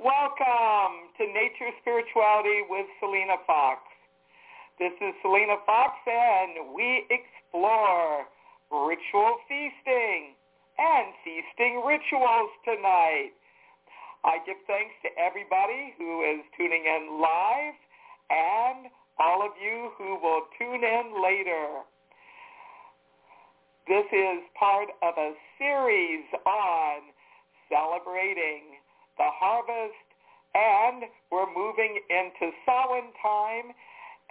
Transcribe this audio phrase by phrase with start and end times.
[0.00, 3.84] Welcome to Nature Spirituality with Selena Fox.
[4.80, 8.24] This is Selena Fox and we explore
[8.72, 10.32] ritual feasting
[10.80, 13.36] and feasting rituals tonight.
[14.24, 17.76] I give thanks to everybody who is tuning in live
[18.32, 18.88] and
[19.20, 21.84] all of you who will tune in later.
[23.84, 27.12] This is part of a series on
[27.68, 28.79] celebrating
[29.20, 30.00] the harvest
[30.56, 33.76] and we're moving into Samhain time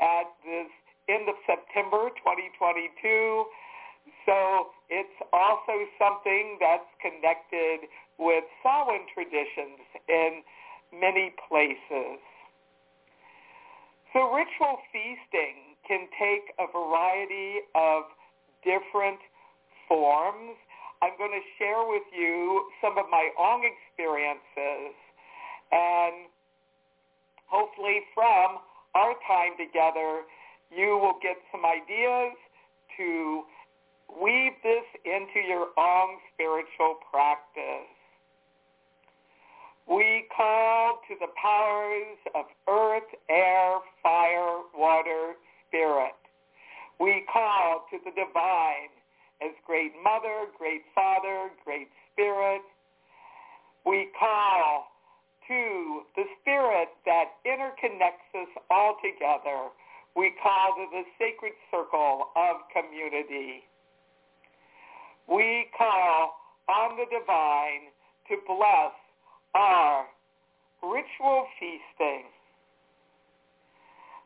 [0.02, 0.71] at this
[1.07, 3.46] end of September 2022.
[4.26, 7.87] So it's also something that's connected
[8.18, 10.41] with Samhain traditions in
[10.91, 12.20] many places.
[14.12, 18.09] So ritual feasting can take a variety of
[18.65, 19.21] different
[19.87, 20.57] forms.
[21.02, 24.96] I'm going to share with you some of my own experiences
[25.72, 26.28] and
[27.48, 28.60] hopefully from
[28.96, 30.24] our time together,
[30.76, 32.34] you will get some ideas
[32.98, 33.44] to
[34.22, 37.90] weave this into your own spiritual practice.
[39.88, 45.34] We call to the powers of earth, air, fire, water,
[45.68, 46.14] spirit.
[47.00, 48.94] We call to the divine
[49.41, 52.62] as great mother, great father, great spirit.
[53.85, 54.87] We call
[55.48, 59.70] to the spirit that interconnects us all together.
[60.15, 63.63] We call to the sacred circle of community.
[65.28, 66.35] We call
[66.68, 67.90] on the divine
[68.30, 68.94] to bless
[69.56, 70.06] our
[70.84, 72.25] ritual feasting,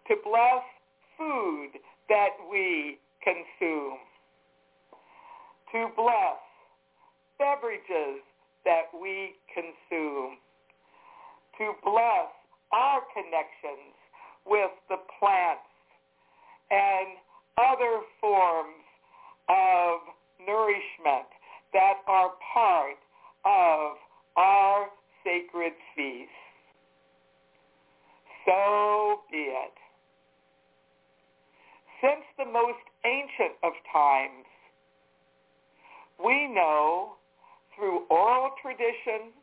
[0.08, 0.64] to bless
[1.18, 4.00] food that we consume,
[5.74, 6.38] to bless
[7.40, 8.22] beverages
[8.64, 10.38] that we consume,
[11.58, 12.30] to bless
[12.72, 13.98] our connections
[14.46, 15.68] with the plants
[16.70, 17.18] and
[17.58, 18.86] other forms
[19.50, 20.00] of
[20.46, 21.28] nourishment
[21.74, 22.98] that are part
[23.46, 23.98] of
[24.38, 24.88] our
[25.24, 26.30] sacred feast.
[28.46, 29.74] So be it.
[32.02, 34.46] Since the most ancient of times,
[36.24, 37.20] we know
[37.76, 39.36] through oral tradition,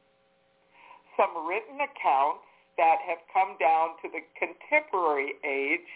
[1.16, 2.48] some written accounts
[2.78, 5.90] that have come down to the contemporary age,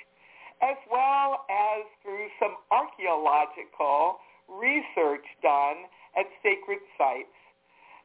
[0.60, 7.32] as well as through some archaeological research done at sacred sites,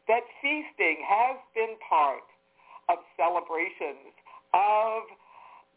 [0.08, 2.26] that feasting has been part
[2.88, 4.16] of celebrations
[4.56, 5.04] of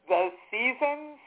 [0.09, 1.19] the seasons,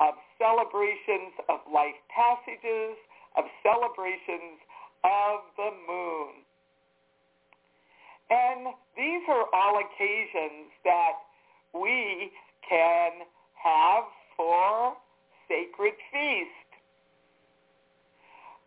[0.00, 2.96] of celebrations of life passages,
[3.36, 4.62] of celebrations
[5.06, 6.42] of the moon.
[8.26, 11.22] And these are all occasions that
[11.72, 12.32] we
[12.68, 13.22] can
[13.54, 14.04] have
[14.36, 14.94] for
[15.46, 16.70] sacred feast.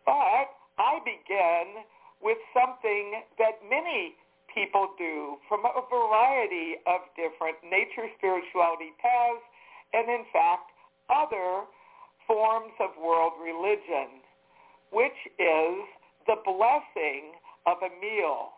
[0.06, 0.48] But
[0.80, 1.84] I begin
[2.22, 4.16] with something that many
[4.48, 9.44] people do from a variety of different nature spirituality paths
[9.92, 10.72] and in fact
[11.12, 11.68] other
[12.26, 14.24] forms of world religion,
[14.90, 15.84] which is
[16.26, 17.32] the blessing
[17.66, 18.50] of a meal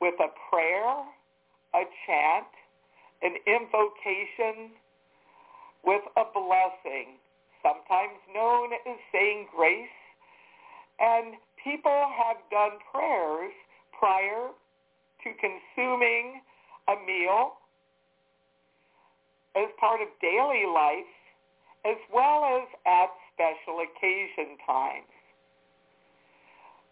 [0.00, 1.04] with a prayer,
[1.74, 2.50] a chant,
[3.22, 4.72] an invocation,
[5.84, 7.16] with a blessing,
[7.62, 9.88] sometimes known as saying grace.
[10.98, 13.52] And people have done prayers
[13.98, 14.48] prior
[15.24, 16.40] to consuming
[16.88, 17.54] a meal
[19.56, 21.14] as part of daily life
[21.84, 25.13] as well as at special occasion times.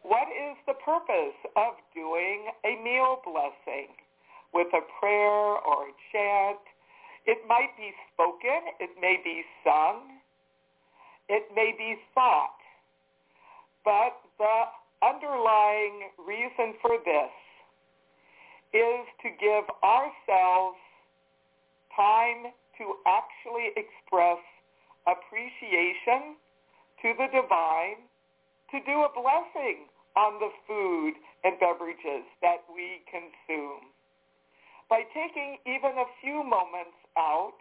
[0.02, 3.94] What is the purpose of doing a meal blessing
[4.52, 6.58] with a prayer or a chant?
[7.24, 8.74] It might be spoken.
[8.80, 10.18] It may be sung.
[11.28, 12.58] It may be thought.
[13.84, 17.30] But the underlying reason for this
[18.74, 20.78] is to give ourselves
[21.94, 24.42] time to actually express
[25.06, 26.34] appreciation
[27.02, 28.02] to the divine,
[28.70, 31.14] to do a blessing on the food
[31.44, 33.90] and beverages that we consume.
[34.90, 37.56] by taking even a few moments out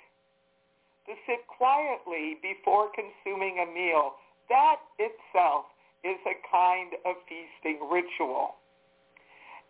[1.07, 4.15] to sit quietly before consuming a meal.
[4.49, 5.65] That itself
[6.03, 8.55] is a kind of feasting ritual.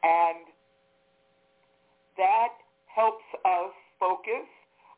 [0.02, 0.50] And
[2.18, 2.58] that
[2.88, 4.48] helps us focus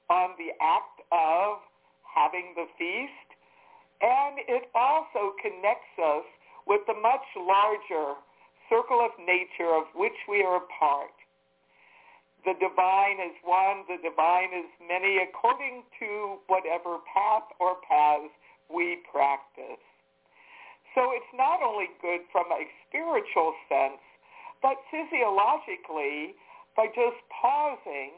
[0.10, 1.60] on the act of
[2.08, 3.30] having the feast.
[4.02, 6.26] And it also connects us
[6.68, 8.16] with the much larger
[8.70, 11.14] circle of nature of which we are a part.
[12.46, 18.34] The divine is one, the divine is many, according to whatever path or paths
[18.68, 19.80] we practice.
[20.96, 24.04] So it's not only good from a spiritual sense,
[24.62, 26.36] but physiologically,
[26.76, 28.12] by just pausing,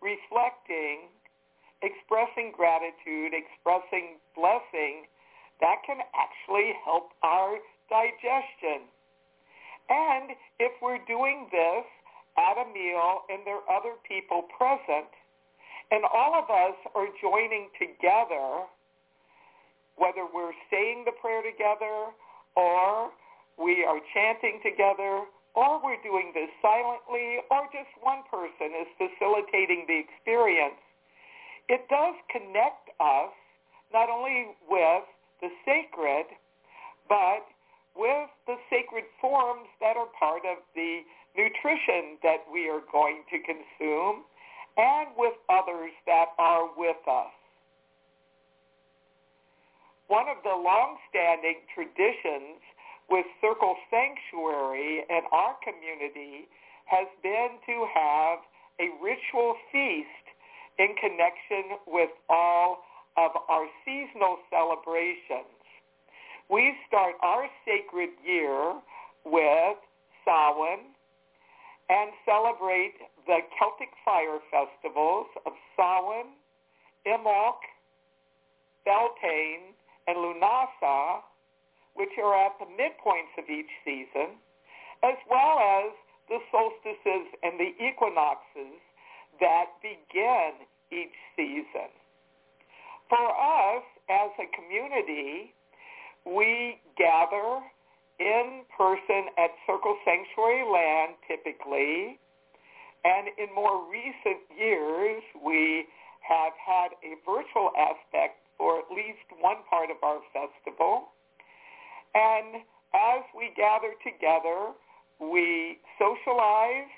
[0.00, 1.08] reflecting,
[1.82, 5.08] expressing gratitude, expressing blessing,
[5.60, 7.58] that can actually help our
[7.88, 8.88] digestion.
[9.88, 11.84] And if we're doing this
[12.38, 15.10] at a meal and there are other people present,
[15.90, 18.66] and all of us are joining together
[19.96, 22.10] whether we're saying the prayer together
[22.56, 23.10] or
[23.58, 25.22] we are chanting together
[25.54, 30.80] or we're doing this silently or just one person is facilitating the experience,
[31.70, 33.30] it does connect us
[33.94, 35.06] not only with
[35.44, 36.24] the sacred,
[37.04, 37.44] but
[37.92, 41.04] with the sacred forms that are part of the
[41.36, 44.24] nutrition that we are going to consume
[44.80, 47.36] and with others that are with us.
[50.08, 52.64] One of the long-standing traditions
[53.12, 56.48] with Circle Sanctuary and our community
[56.88, 58.40] has been to have
[58.80, 60.24] a ritual feast
[60.80, 62.80] in connection with all
[63.16, 65.54] of our seasonal celebrations.
[66.50, 68.74] We start our sacred year
[69.24, 69.78] with
[70.24, 70.92] Samhain
[71.88, 72.94] and celebrate
[73.26, 76.36] the Celtic fire festivals of Samhain,
[77.06, 77.60] Imbolc,
[78.84, 79.72] Beltane,
[80.06, 81.22] and Lughnasadh,
[81.94, 84.36] which are at the midpoints of each season,
[85.02, 85.92] as well as
[86.28, 88.80] the solstices and the equinoxes
[89.40, 91.92] that begin each season.
[93.08, 95.54] For us as a community,
[96.24, 97.60] we gather
[98.18, 102.18] in person at Circle Sanctuary Land typically,
[103.04, 105.84] and in more recent years, we
[106.24, 111.12] have had a virtual aspect for at least one part of our festival.
[112.14, 112.62] And
[112.94, 114.72] as we gather together,
[115.20, 116.88] we socialize.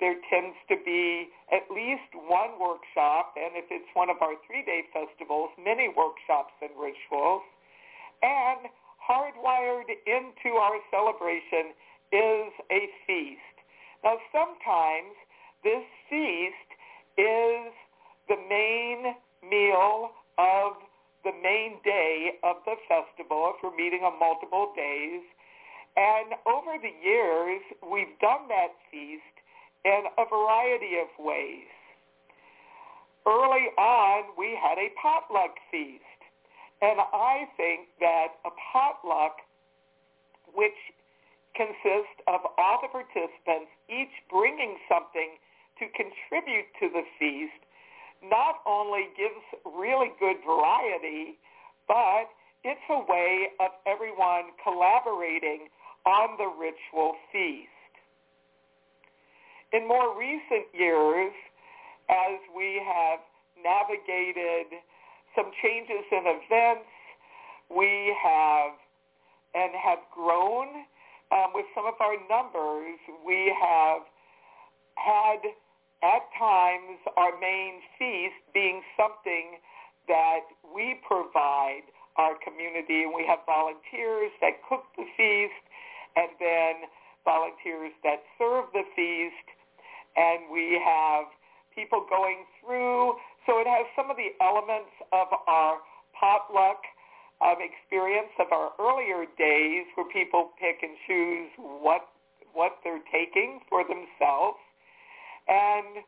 [0.00, 4.88] There tends to be at least one workshop, and if it's one of our three-day
[4.96, 7.44] festivals, many workshops and rituals.
[8.22, 11.76] And hardwired into our celebration
[12.12, 13.56] is a feast.
[14.02, 15.12] Now, sometimes
[15.62, 16.70] this feast
[17.18, 17.72] is
[18.28, 19.14] the main
[19.44, 20.80] meal of
[21.24, 25.20] the main day of the festival if we're meeting on multiple days.
[25.96, 29.39] And over the years, we've done that feast
[29.84, 31.68] in a variety of ways.
[33.26, 36.04] Early on, we had a potluck feast.
[36.82, 39.36] And I think that a potluck,
[40.54, 40.76] which
[41.54, 45.36] consists of all the participants each bringing something
[45.78, 47.60] to contribute to the feast,
[48.24, 51.36] not only gives really good variety,
[51.88, 52.28] but
[52.64, 55.68] it's a way of everyone collaborating
[56.04, 57.79] on the ritual feast.
[59.72, 61.32] In more recent years,
[62.10, 63.20] as we have
[63.62, 64.66] navigated
[65.36, 66.90] some changes in events,
[67.70, 68.72] we have
[69.54, 70.86] and have grown
[71.30, 72.98] um, with some of our numbers.
[73.26, 74.02] We have
[74.98, 75.42] had
[76.02, 79.58] at times our main feast being something
[80.08, 81.86] that we provide
[82.16, 83.06] our community.
[83.06, 85.62] And we have volunteers that cook the feast
[86.16, 86.90] and then
[87.24, 89.46] volunteers that serve the feast
[90.16, 91.26] and we have
[91.74, 93.14] people going through.
[93.46, 95.78] So it has some of the elements of our
[96.18, 96.82] potluck
[97.40, 102.08] um, experience of our earlier days where people pick and choose what
[102.52, 104.58] what they're taking for themselves.
[105.46, 106.02] And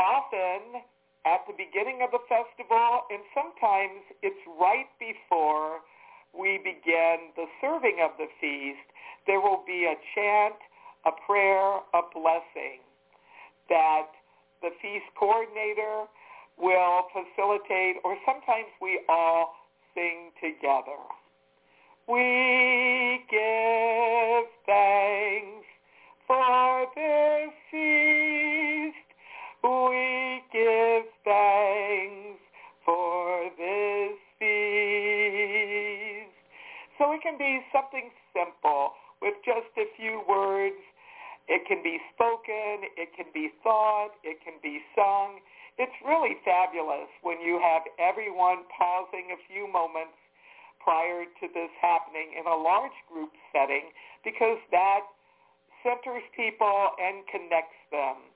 [0.00, 0.80] often
[1.28, 5.84] at the beginning of the festival, and sometimes it's right before
[6.32, 8.82] we begin the serving of the feast,
[9.28, 10.56] there will be a chant,
[11.04, 12.80] a prayer, a blessing
[13.72, 14.12] that
[14.60, 16.04] the feast coordinator
[16.60, 19.56] will facilitate, or sometimes we all
[19.96, 21.00] sing together.
[22.06, 25.66] We give thanks
[26.28, 28.12] for this sea
[31.24, 32.40] thanks
[32.84, 36.34] for this feast.
[36.98, 40.76] So it can be something simple with just a few words.
[41.48, 45.40] It can be spoken, it can be thought, it can be sung.
[45.78, 50.14] It's really fabulous when you have everyone pausing a few moments
[50.78, 53.90] prior to this happening in a large group setting
[54.24, 55.06] because that
[55.82, 58.30] centers people and connects them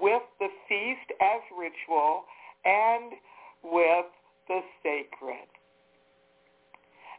[0.00, 2.24] with the feast as ritual
[2.64, 3.12] and
[3.64, 4.08] with
[4.48, 5.48] the sacred.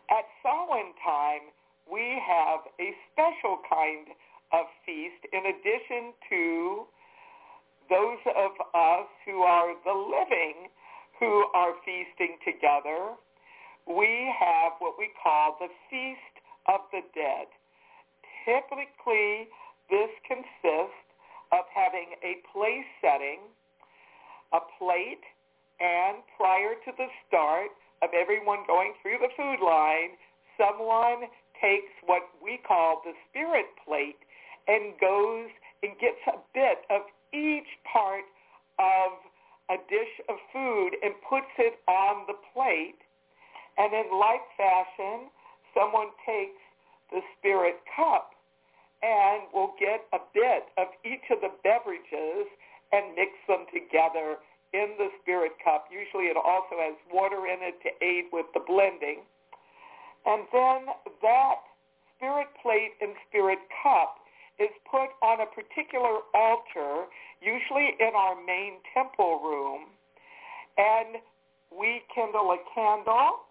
[0.09, 1.53] At Samhain time,
[1.85, 4.09] we have a special kind
[4.51, 6.85] of feast in addition to
[7.89, 10.69] those of us who are the living
[11.19, 13.19] who are feasting together.
[13.85, 16.35] We have what we call the Feast
[16.71, 17.51] of the Dead.
[18.47, 19.51] Typically,
[19.91, 21.03] this consists
[21.51, 23.51] of having a place setting,
[24.53, 25.25] a plate,
[25.83, 30.15] and prior to the start of everyone going through the food line,
[30.55, 31.27] someone
[31.59, 34.23] takes what we call the spirit plate
[34.69, 35.49] and goes
[35.81, 37.01] and gets a bit of
[37.33, 38.23] each part
[38.77, 39.17] of
[39.73, 43.01] a dish of food and puts it on the plate.
[43.77, 45.33] And in like fashion,
[45.73, 46.61] someone takes
[47.09, 48.37] the spirit cup
[49.01, 52.45] and will get a bit of each of the beverages
[52.91, 54.37] and mix them together
[54.73, 55.89] in the spirit cup.
[55.89, 59.25] Usually it also has water in it to aid with the blending.
[60.25, 61.59] And then that
[62.17, 64.19] spirit plate and spirit cup
[64.59, 67.07] is put on a particular altar,
[67.41, 69.87] usually in our main temple room,
[70.77, 71.23] and
[71.71, 73.47] we kindle a candle,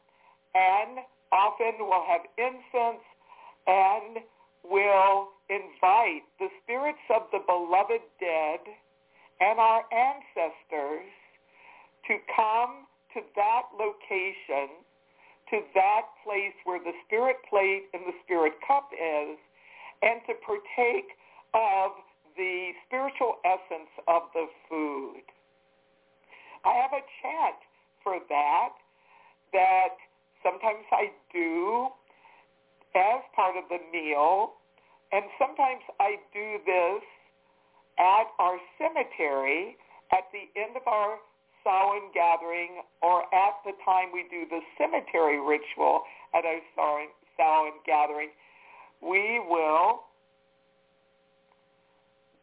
[0.54, 1.00] and
[1.32, 3.04] often we'll have incense,
[3.66, 4.24] and
[4.64, 8.60] we'll invite the spirits of the beloved dead
[9.40, 11.08] and our ancestors
[12.06, 12.84] to come
[13.14, 14.84] to that location,
[15.50, 19.38] to that place where the spirit plate and the spirit cup is,
[20.02, 21.16] and to partake
[21.54, 21.92] of
[22.36, 25.26] the spiritual essence of the food.
[26.64, 27.58] I have a chant
[28.02, 28.72] for that
[29.52, 29.96] that
[30.42, 31.88] sometimes I do
[32.94, 34.54] as part of the meal
[35.12, 37.02] and sometimes I do this
[37.98, 39.76] at our cemetery
[40.12, 41.18] at the end of our
[41.64, 46.60] Samhain gathering or at the time we do the cemetery ritual at our
[47.36, 48.30] Samhain gathering.
[49.00, 50.02] We will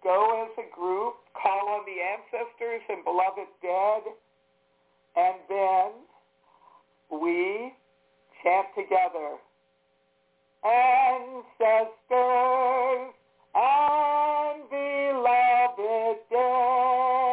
[0.04, 4.04] go as a group, call on the ancestors and beloved dead,
[5.16, 5.92] and then
[7.20, 7.74] we
[8.44, 9.38] chant together
[10.64, 11.94] ancestors
[13.54, 17.25] and beloved dead,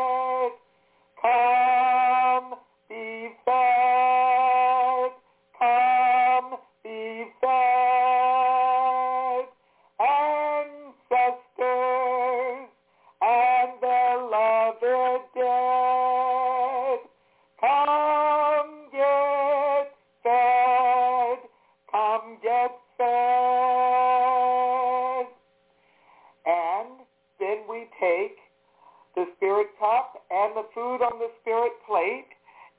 [30.43, 32.27] and the food on the spirit plate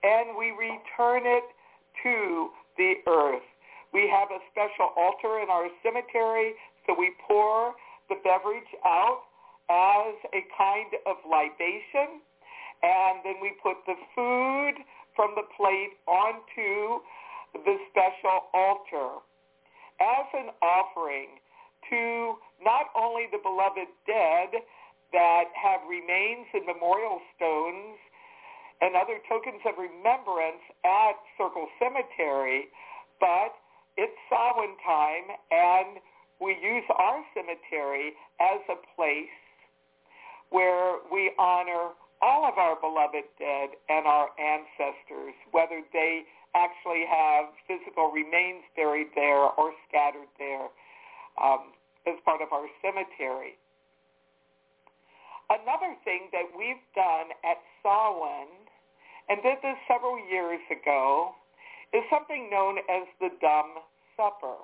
[0.03, 1.47] and we return it
[2.03, 3.47] to the earth.
[3.93, 6.53] We have a special altar in our cemetery,
[6.85, 7.73] so we pour
[8.09, 9.23] the beverage out
[9.69, 12.19] as a kind of libation,
[12.83, 14.83] and then we put the food
[15.15, 16.99] from the plate onto
[17.53, 19.23] the special altar
[20.01, 21.39] as an offering
[21.89, 24.49] to not only the beloved dead
[25.13, 27.97] that have remains and memorial stones
[28.81, 32.67] and other tokens of remembrance at Circle Cemetery,
[33.21, 33.55] but
[33.95, 36.01] it's Samhain time and
[36.41, 39.37] we use our cemetery as a place
[40.49, 46.23] where we honor all of our beloved dead and our ancestors, whether they
[46.55, 50.67] actually have physical remains buried there or scattered there
[51.41, 51.73] um,
[52.05, 53.57] as part of our cemetery.
[55.53, 58.49] Another thing that we've done at Samhain,
[59.29, 61.35] and did this several years ago,
[61.93, 63.85] is something known as the Dumb
[64.17, 64.57] Supper.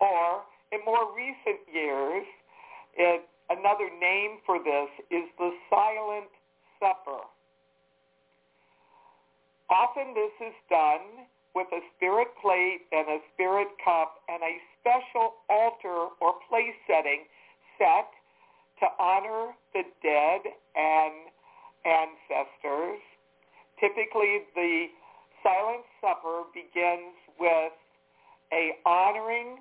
[0.00, 2.28] Or in more recent years,
[2.92, 6.28] it, another name for this is the Silent
[6.76, 7.24] Supper.
[9.70, 15.40] Often this is done with a spirit plate and a spirit cup and a special
[15.48, 17.24] altar or place setting
[17.78, 18.12] set
[18.80, 20.40] to honor the dead
[20.74, 21.14] and
[21.84, 23.00] ancestors.
[23.78, 24.86] Typically, the
[25.42, 27.72] silent supper begins with
[28.52, 29.58] a honoring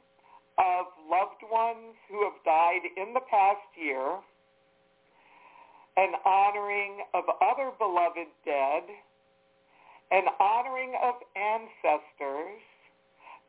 [0.57, 4.19] of loved ones who have died in the past year,
[5.95, 8.83] an honoring of other beloved dead,
[10.11, 12.59] an honoring of ancestors,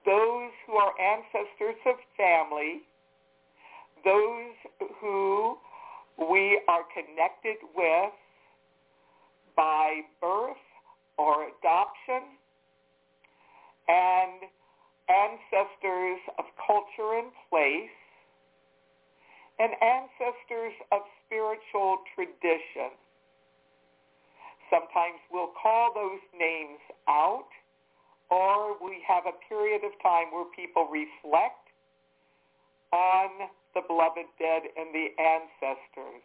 [0.07, 2.83] those who are ancestors of family,
[4.05, 5.57] those who
[6.19, 8.13] we are connected with
[9.57, 10.57] by birth
[11.19, 12.39] or adoption,
[13.89, 14.49] and
[15.09, 17.91] ancestors of culture and place,
[19.59, 22.97] and ancestors of spiritual tradition.
[24.71, 27.51] Sometimes we'll call those names out,
[28.31, 31.69] or we have a period of time where people reflect
[32.93, 36.23] on the beloved dead and the ancestors.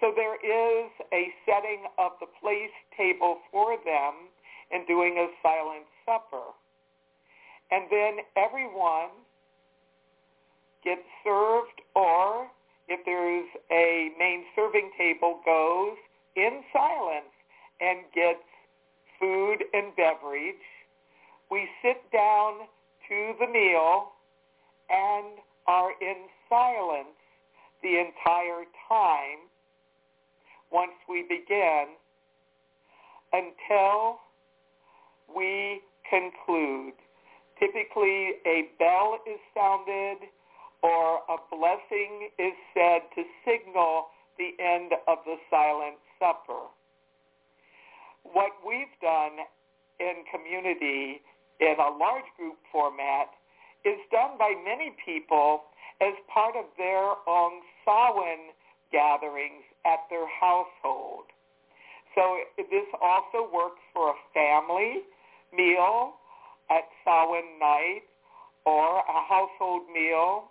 [0.00, 4.28] So there is a setting of the place table for them
[4.70, 6.52] and doing a silent supper.
[7.70, 9.10] And then everyone
[10.84, 12.48] gets served or
[12.88, 15.96] if there's a main serving table goes
[16.36, 17.32] in silence
[17.80, 18.44] and gets
[19.18, 20.62] food and beverage.
[21.50, 22.68] We sit down
[23.08, 24.12] to the meal
[24.90, 27.16] and are in silence
[27.82, 29.48] the entire time
[30.72, 31.86] once we begin
[33.32, 34.18] until
[35.34, 36.94] we conclude.
[37.58, 40.28] Typically, a bell is sounded
[40.82, 44.06] or a blessing is said to signal
[44.38, 46.68] the end of the silent supper.
[48.22, 49.40] What we've done
[49.98, 51.22] in community
[51.60, 53.32] in a large group format
[53.84, 55.62] is done by many people
[56.00, 58.52] as part of their own Samhain
[58.92, 61.24] gatherings at their household.
[62.14, 65.02] So this also works for a family
[65.54, 66.14] meal
[66.70, 68.02] at Samhain night
[68.64, 70.50] or a household meal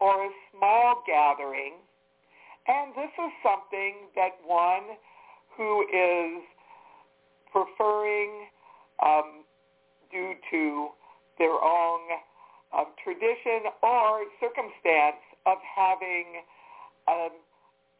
[0.00, 1.74] or a small gathering.
[2.66, 4.96] And this is something that one
[5.56, 6.42] who is
[7.52, 8.48] preferring
[9.04, 9.44] um,
[10.10, 10.88] due to
[11.38, 12.00] their own
[12.74, 16.42] uh, tradition or circumstance of having
[17.06, 17.34] um,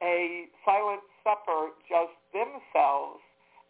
[0.03, 3.23] a silent supper just themselves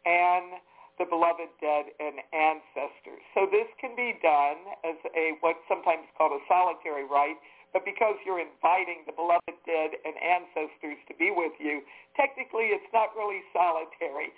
[0.08, 0.58] and
[0.98, 3.22] the beloved dead and ancestors.
[3.34, 7.38] So this can be done as a what's sometimes called a solitary rite,
[7.74, 11.82] but because you're inviting the beloved dead and ancestors to be with you,
[12.14, 14.30] technically it's not really solitary.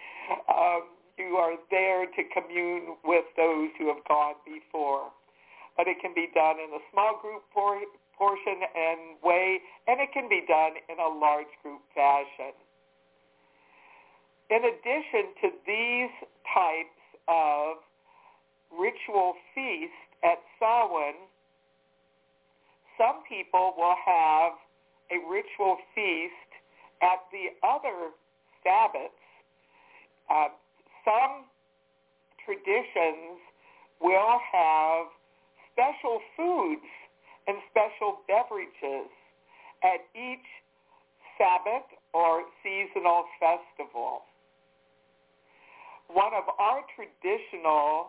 [0.49, 5.13] Um, you are there to commune with those who have gone before.
[5.77, 10.29] But it can be done in a small group portion and way, and it can
[10.29, 12.57] be done in a large group fashion.
[14.49, 16.15] In addition to these
[16.55, 17.77] types of
[18.73, 19.93] ritual feast
[20.25, 21.29] at Samhain,
[22.97, 24.53] some people will have
[25.11, 26.51] a ritual feast
[27.03, 28.15] at the other
[28.65, 29.21] Sabbats.
[30.31, 30.49] Uh,
[31.05, 31.45] some
[32.45, 33.39] traditions
[34.01, 35.07] will have
[35.77, 36.89] special foods
[37.47, 39.13] and special beverages
[39.85, 40.49] at each
[41.37, 41.85] Sabbat
[42.15, 44.25] or seasonal festival.
[46.09, 48.09] One of our traditional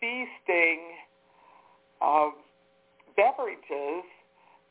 [0.00, 0.80] feasting
[2.00, 2.30] uh,
[3.14, 4.08] beverages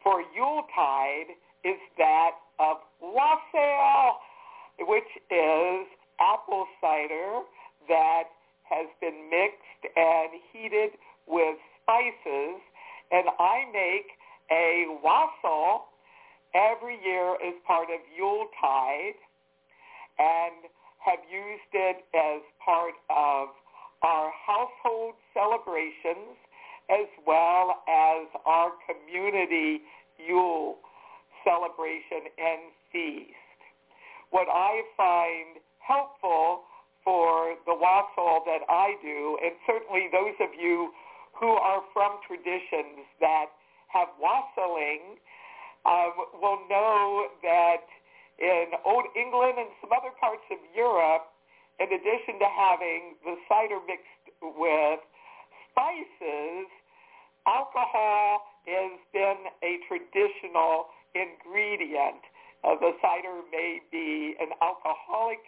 [0.01, 4.17] for Yuletide is that of wassail,
[4.79, 5.85] which is
[6.19, 7.41] apple cider
[7.87, 8.23] that
[8.63, 11.57] has been mixed and heated with
[11.89, 12.61] spices
[13.11, 14.05] and I make
[14.51, 15.89] a wassail
[16.53, 19.17] every year as part of Yuletide
[20.19, 20.69] and
[21.01, 23.49] have used it as part of
[24.03, 26.37] our household celebrations
[26.89, 29.81] as well as our community
[30.19, 30.75] Yule
[31.45, 33.59] celebration and feast.
[34.31, 36.67] What I find helpful
[37.03, 40.91] for the wassail that I do, and certainly those of you
[41.39, 43.47] who are from traditions that
[43.87, 45.17] have wassailing
[45.87, 47.87] um, will know that
[48.37, 51.31] in Old England and some other parts of Europe,
[51.79, 54.99] in addition to having the cider mixed with
[55.71, 56.67] spices,
[57.47, 62.21] alcohol has been a traditional ingredient.
[62.63, 65.39] Uh, the cider may be an alcoholic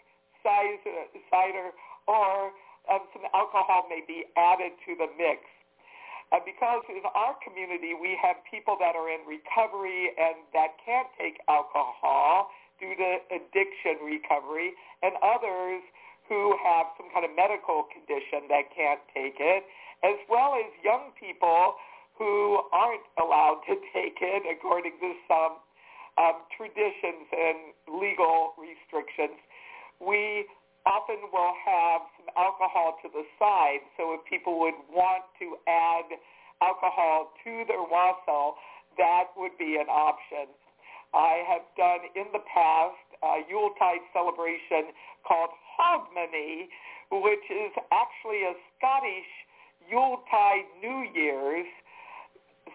[0.41, 1.71] cider
[2.07, 2.51] or
[2.89, 5.45] um, some alcohol may be added to the mix.
[6.31, 11.11] Uh, because in our community we have people that are in recovery and that can't
[11.19, 12.47] take alcohol
[12.79, 14.73] due to addiction recovery,
[15.05, 15.85] and others
[16.31, 19.67] who have some kind of medical condition that can't take it,
[20.01, 21.77] as well as young people
[22.17, 25.61] who aren't allowed to take it according to some
[26.17, 29.37] um, traditions and legal restrictions.
[30.01, 30.49] We
[30.85, 36.09] often will have some alcohol to the side, so if people would want to add
[36.61, 38.55] alcohol to their wassail,
[38.97, 40.49] that would be an option.
[41.13, 44.95] I have done in the past a Yuletide celebration
[45.27, 46.71] called Hogmanay,
[47.11, 49.29] which is actually a Scottish
[49.89, 51.67] Yuletide New Year's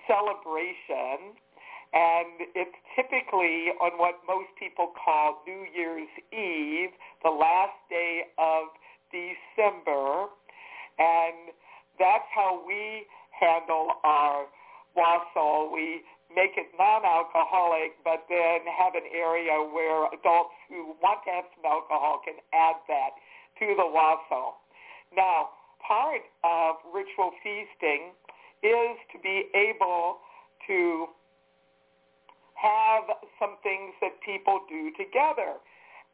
[0.07, 1.35] celebration.
[1.94, 6.90] And it's typically on what most people call New Year's Eve,
[7.22, 8.68] the last day of
[9.11, 10.27] December.
[10.99, 11.55] And
[11.99, 14.46] that's how we handle our
[14.96, 15.70] wassail.
[15.72, 16.03] We
[16.35, 21.64] make it non-alcoholic, but then have an area where adults who want to have some
[21.64, 23.14] alcohol can add that
[23.61, 24.59] to the wassail.
[25.14, 25.55] Now,
[25.87, 28.12] part of ritual feasting
[28.62, 30.18] is to be able
[30.66, 31.07] to
[32.57, 33.05] have
[33.38, 35.61] some things that people do together.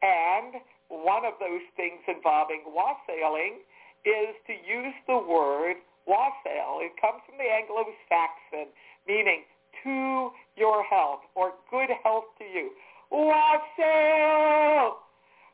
[0.03, 3.63] And one of those things involving wassailing
[4.03, 6.83] is to use the word wassail.
[6.83, 8.67] It comes from the Anglo-Saxon,
[9.07, 9.47] meaning
[9.83, 12.71] to your health or good health to you.
[13.09, 14.99] Wassail!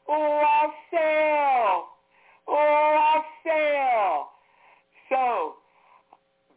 [0.08, 1.86] Wassail!
[2.48, 4.30] Wassail!
[5.10, 5.59] So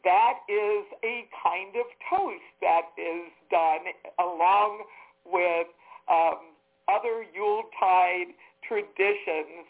[0.04, 3.86] that is a kind of toast that is done
[4.18, 4.82] along
[5.24, 5.66] with
[6.10, 6.52] um,
[6.88, 8.34] other Yuletide
[8.66, 9.66] traditions,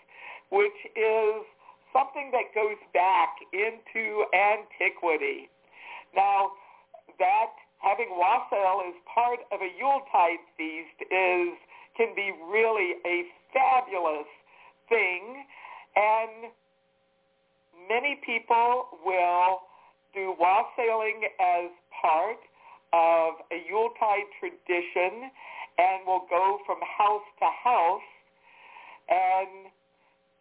[0.50, 1.44] which is
[1.92, 5.48] something that goes back into antiquity.
[6.16, 6.52] Now,
[7.18, 11.52] that having wassail as part of a Yuletide feast is
[11.96, 14.28] can be really a fabulous
[14.88, 15.44] thing,
[15.96, 16.50] and
[17.88, 19.60] many people will
[20.14, 21.70] do wassailing as
[22.00, 22.40] part
[22.92, 25.32] of a Yuletide tradition
[25.78, 28.10] and will go from house to house
[29.08, 29.72] and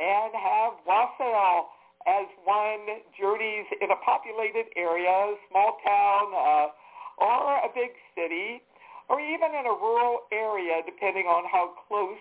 [0.01, 1.69] and have wassail
[2.09, 6.67] as one journeys in a populated area, small town, uh,
[7.21, 8.65] or a big city,
[9.09, 12.17] or even in a rural area, depending on how close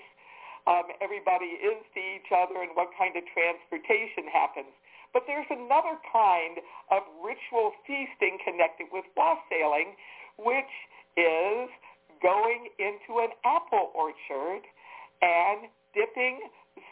[0.69, 4.75] um, everybody is to each other and what kind of transportation happens.
[5.13, 9.97] But there's another kind of ritual feasting connected with wassailing,
[10.39, 10.75] which
[11.17, 11.69] is
[12.23, 14.63] going into an apple orchard
[15.23, 16.41] and dipping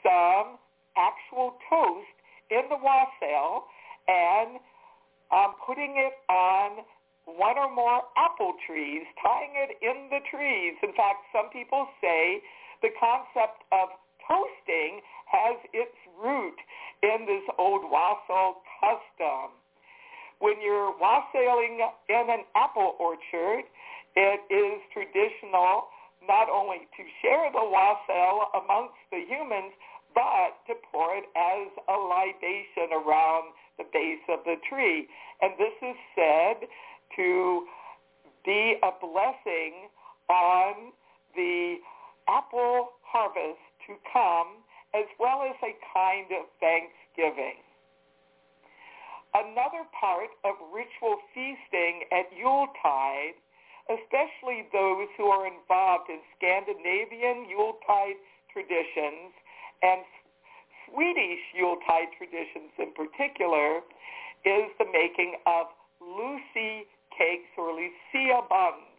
[0.03, 0.59] some
[0.97, 2.17] actual toast
[2.51, 3.69] in the wassail
[4.09, 4.59] and
[5.31, 6.83] um, putting it on
[7.29, 10.75] one or more apple trees, tying it in the trees.
[10.83, 12.41] In fact, some people say
[12.81, 13.93] the concept of
[14.25, 16.57] toasting has its root
[17.03, 19.55] in this old wassail custom.
[20.41, 23.65] When you're wassailing in an apple orchard,
[24.17, 25.89] it is traditional
[26.27, 29.73] not only to share the wassail amongst the humans,
[30.15, 35.07] but to pour it as a libation around the base of the tree.
[35.41, 36.69] And this is said
[37.17, 37.67] to
[38.45, 39.91] be a blessing
[40.29, 40.93] on
[41.35, 41.77] the
[42.29, 47.61] apple harvest to come, as well as a kind of thanksgiving.
[49.35, 53.37] Another part of ritual feasting at Yuletide,
[53.93, 58.17] especially those who are involved in Scandinavian Yuletide
[58.53, 59.37] traditions
[59.83, 60.01] and
[60.89, 63.85] Swedish Yuletide traditions in particular,
[64.45, 65.67] is the making of
[66.01, 68.97] Lucy cakes or Lucia buns,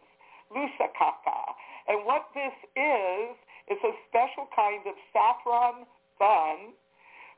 [0.54, 1.58] lussakaka.
[1.88, 3.34] And what this is,
[3.70, 5.86] is a special kind of saffron
[6.18, 6.74] bun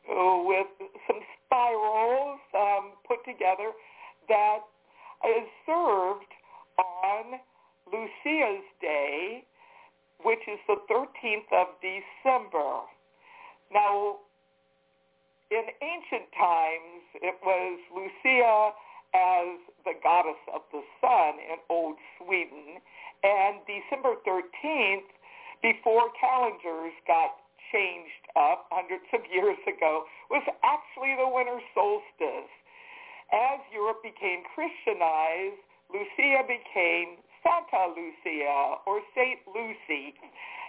[0.09, 0.67] uh, with
[1.07, 3.71] some spirals um, put together
[4.29, 4.65] that
[5.29, 6.33] is served
[6.81, 7.39] on
[7.87, 9.45] Lucia's Day,
[10.25, 12.89] which is the 13th of December.
[13.73, 14.19] Now,
[15.51, 18.73] in ancient times, it was Lucia
[19.13, 22.81] as the goddess of the sun in Old Sweden.
[23.23, 25.13] And December 13th,
[25.63, 27.39] before calendars got
[27.71, 32.53] changed up hundreds of years ago, was actually the winter solstice.
[33.33, 40.13] As Europe became Christianized, Lucia became Santa Lucia or Saint Lucy.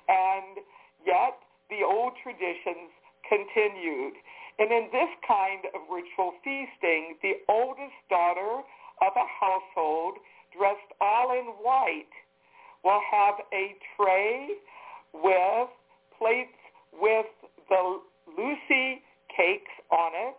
[0.07, 0.63] And
[1.03, 1.35] yet
[1.67, 2.93] the old traditions
[3.27, 4.15] continued.
[4.59, 8.61] And in this kind of ritual feasting, the oldest daughter
[9.01, 10.21] of a household,
[10.55, 12.13] dressed all in white,
[12.83, 14.53] will have a tray
[15.13, 15.69] with
[16.17, 16.57] plates
[16.93, 17.25] with
[17.69, 17.99] the
[18.37, 19.01] Lucy
[19.35, 20.37] cakes on it,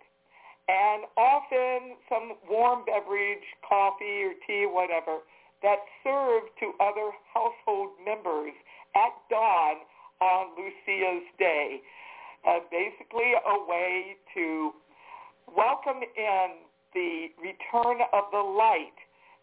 [0.68, 5.18] and often some warm beverage, coffee or tea, whatever,
[5.62, 8.52] that's served to other household members
[8.94, 9.76] at dawn
[10.20, 11.80] on Lucia's Day.
[12.46, 14.70] Uh, basically a way to
[15.56, 16.48] welcome in
[16.92, 18.96] the return of the light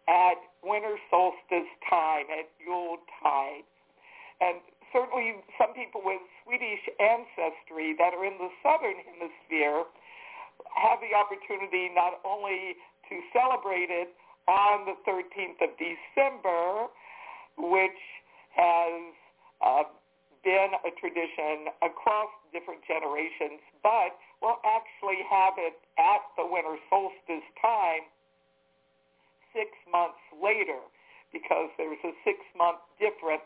[0.08, 3.66] at winter solstice time, at Yule tide.
[4.40, 4.58] And
[4.94, 9.88] certainly some people with Swedish ancestry that are in the southern hemisphere
[10.76, 12.78] have the opportunity not only
[13.10, 14.14] to celebrate it
[14.48, 16.88] on the 13th of December,
[17.58, 18.02] which
[18.56, 19.16] has
[19.64, 19.84] uh,
[20.44, 27.46] been a tradition across different generations, but will actually have it at the winter solstice
[27.62, 28.10] time
[29.54, 30.80] six months later
[31.32, 33.46] because there's a six-month difference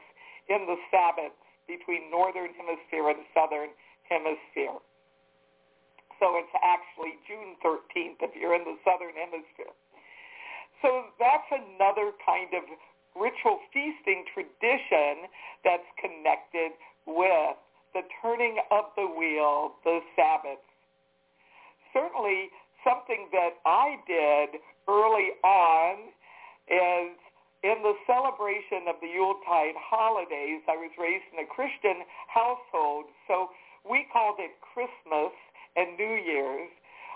[0.49, 3.73] in the Sabbats between northern hemisphere and southern
[4.10, 4.77] hemisphere.
[6.19, 9.73] So it's actually June 13th if you're in the southern hemisphere.
[10.81, 12.63] So that's another kind of
[13.15, 15.27] ritual feasting tradition
[15.63, 16.75] that's connected
[17.08, 17.58] with
[17.93, 20.60] the turning of the wheel, the Sabbat.
[21.93, 22.51] Certainly
[22.84, 26.12] something that I did early on
[26.67, 27.15] is
[27.65, 33.49] in the celebration of the Yuletide holidays, I was raised in a Christian household, so
[33.82, 35.34] we called it Christmas
[35.73, 36.69] and New Year's,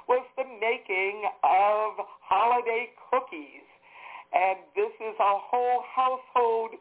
[0.09, 3.69] was the making of holiday cookies.
[4.33, 6.73] And this is a whole household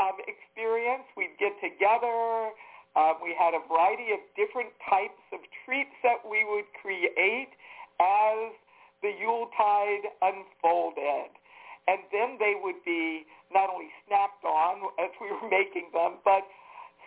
[0.00, 1.04] um, experience.
[1.12, 2.56] We'd get together.
[2.96, 7.52] Um, we had a variety of different types of treats that we would create
[8.00, 8.56] as
[9.04, 11.41] the Yuletide unfolded
[11.88, 16.46] and then they would be not only snapped on as we were making them, but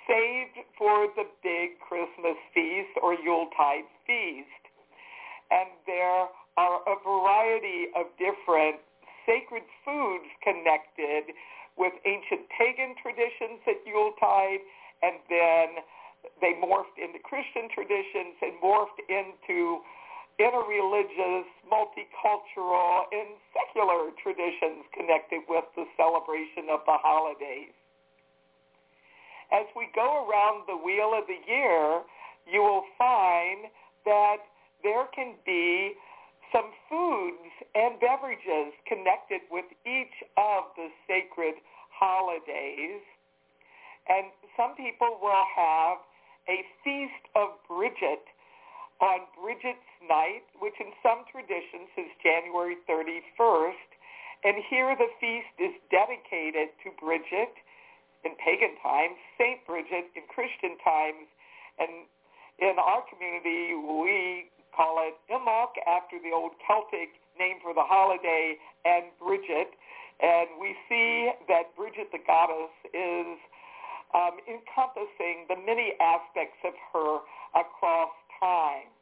[0.06, 4.64] saved for the big Christmas feast or Yuletide feast.
[5.50, 8.82] And there are a variety of different
[9.26, 11.34] sacred foods connected
[11.78, 14.64] with ancient pagan traditions at Yuletide,
[15.04, 15.68] and then
[16.42, 19.82] they morphed into Christian traditions and morphed into
[20.40, 27.72] interreligious, multicultural, and secular traditions connected with the celebration of the holidays.
[29.52, 32.02] As we go around the wheel of the year,
[32.52, 33.72] you will find
[34.04, 34.44] that
[34.84, 35.94] there can be
[36.52, 41.56] some foods and beverages connected with each of the sacred
[41.90, 43.02] holidays.
[44.08, 45.98] And some people will have
[46.48, 48.22] a feast of Bridget
[49.02, 53.90] on Bridget's night, which in some traditions is January 31st.
[54.46, 57.56] And here the feast is dedicated to Bridget
[58.24, 61.30] in pagan times, Saint Bridget in Christian times,
[61.78, 62.10] and
[62.60, 68.58] in our community we call it Imbolc after the old Celtic name for the holiday
[68.84, 69.76] and Bridget.
[70.20, 73.38] And we see that Bridget the goddess is
[74.16, 77.20] um, encompassing the many aspects of her
[77.56, 78.94] across time.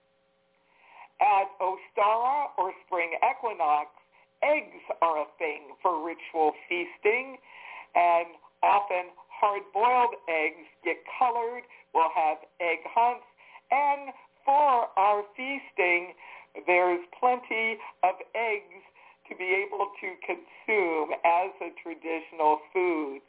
[1.20, 3.92] At Ostara or spring equinox,
[4.42, 7.38] eggs are a thing for ritual feasting,
[7.96, 11.64] and often hard-boiled eggs get colored.
[11.94, 13.28] We'll have egg hunts,
[13.72, 16.16] and for our feasting,
[16.68, 18.84] there's plenty of eggs
[19.30, 23.22] to be able to consume as a traditional food.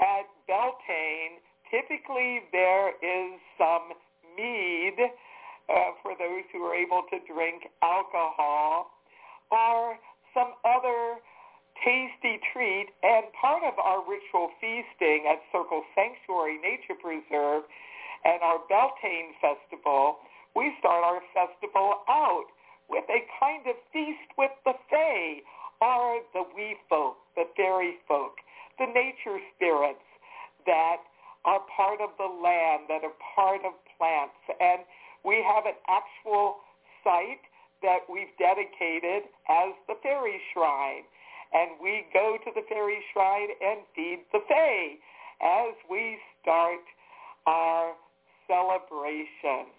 [0.00, 1.38] At Beltane,
[1.70, 3.94] typically there is some
[4.36, 8.90] mead uh, for those who are able to drink alcohol
[9.50, 9.96] or
[10.34, 11.22] some other
[11.82, 12.90] tasty treat.
[13.02, 17.64] And part of our ritual feasting at Circle Sanctuary Nature Preserve
[18.24, 20.18] and our Beltane Festival,
[20.56, 22.48] we start our festival out
[22.88, 25.40] with a kind of feast with the Fae,
[25.80, 28.36] or the wee folk, the fairy folk,
[28.78, 30.04] the nature spirits
[30.66, 31.02] that
[31.44, 34.36] are part of the land, that are part of plants.
[34.60, 34.82] And
[35.24, 36.60] we have an actual
[37.02, 37.44] site
[37.82, 41.04] that we've dedicated as the fairy shrine.
[41.52, 44.98] And we go to the fairy shrine and feed the fae
[45.42, 46.82] as we start
[47.46, 47.92] our
[48.48, 49.70] celebration.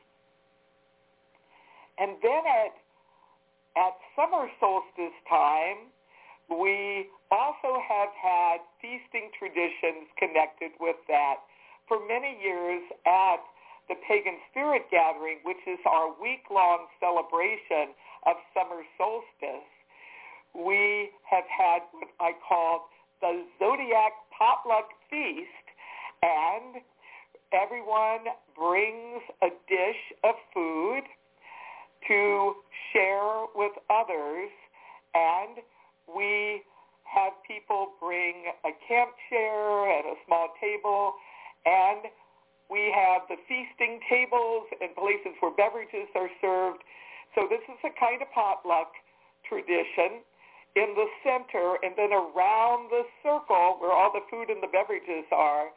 [1.97, 2.75] And then at,
[3.75, 5.89] at summer solstice time,
[6.49, 11.41] we also have had feasting traditions connected with that.
[11.88, 13.41] For many years at
[13.88, 17.93] the Pagan Spirit Gathering, which is our week-long celebration
[18.26, 19.69] of summer solstice,
[20.56, 22.89] we have had what I call
[23.21, 25.67] the Zodiac Potluck Feast,
[26.24, 26.82] and
[27.54, 28.26] everyone
[28.58, 31.04] brings a dish of food
[32.08, 32.54] to
[32.93, 34.50] share with others,
[35.13, 35.58] and
[36.15, 36.62] we
[37.04, 41.13] have people bring a camp chair and a small table,
[41.65, 42.12] and
[42.69, 46.82] we have the feasting tables and places where beverages are served.
[47.36, 48.93] So this is a kind of potluck
[49.45, 50.25] tradition
[50.75, 55.23] in the center, and then around the circle where all the food and the beverages
[55.32, 55.71] are,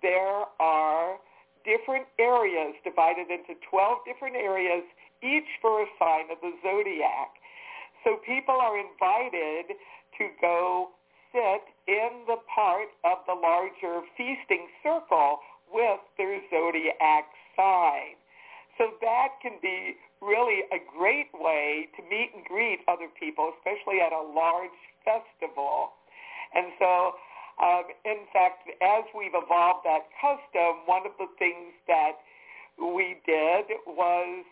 [0.00, 1.20] there are
[1.64, 4.80] different areas divided into 12 different areas,
[5.20, 7.36] each for a sign of the zodiac.
[8.04, 9.76] So people are invited
[10.16, 10.88] to go
[11.32, 18.18] sit in the part of the larger feasting circle with their zodiac sign.
[18.78, 24.00] So that can be really a great way to meet and greet other people, especially
[24.00, 25.92] at a large festival.
[26.54, 27.14] And so,
[27.60, 32.24] um, in fact, as we've evolved that custom, one of the things that
[32.80, 34.44] we did was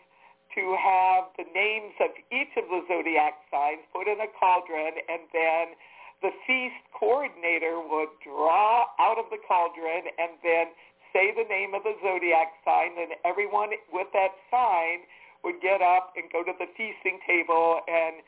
[0.55, 5.25] to have the names of each of the zodiac signs put in a cauldron and
[5.33, 5.77] then
[6.21, 10.67] the feast coordinator would draw out of the cauldron and then
[11.13, 15.05] say the name of the zodiac sign, and everyone with that sign
[15.43, 18.21] would get up and go to the feasting table and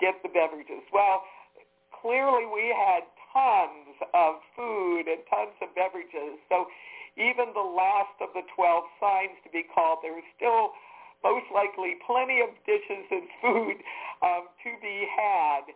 [0.00, 0.82] get the beverages.
[0.92, 1.22] Well,
[1.92, 6.40] clearly we had tons of food and tons of beverages.
[6.48, 6.66] So
[7.16, 10.72] even the last of the 12 signs to be called, there was still
[11.24, 13.76] most likely plenty of dishes and food
[14.24, 15.68] um, to be had.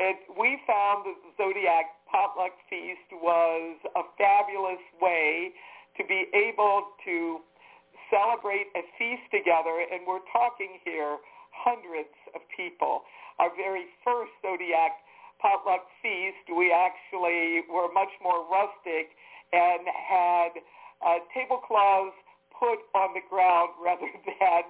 [0.00, 5.52] And we found that the Zodiac Potluck Feast was a fabulous way
[6.00, 7.44] to be able to
[8.08, 11.20] celebrate a feast together, and we're talking here
[11.52, 13.04] hundreds of people.
[13.36, 14.96] Our very first Zodiac
[15.44, 19.12] potluck feast, we actually were much more rustic
[19.52, 20.52] and had
[21.04, 22.16] uh, tablecloths
[22.56, 24.64] put on the ground rather than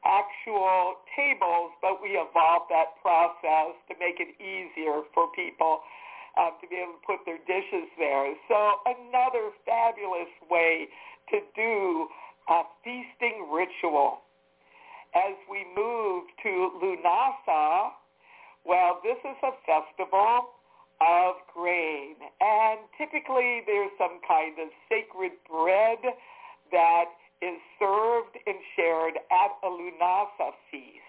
[0.00, 5.84] actual tables, but we evolved that process to make it easier for people
[6.38, 8.34] um, to be able to put their dishes there.
[8.48, 10.88] So another fabulous way
[11.30, 12.08] to do
[12.48, 14.22] a feasting ritual.
[15.14, 17.90] As we move to Lunasa,
[18.64, 20.54] well, this is a festival
[21.00, 22.14] of grain.
[22.40, 25.98] And typically there's some kind of sacred bread
[26.70, 27.10] that
[27.42, 31.00] is served and shared at a Lunasa feast.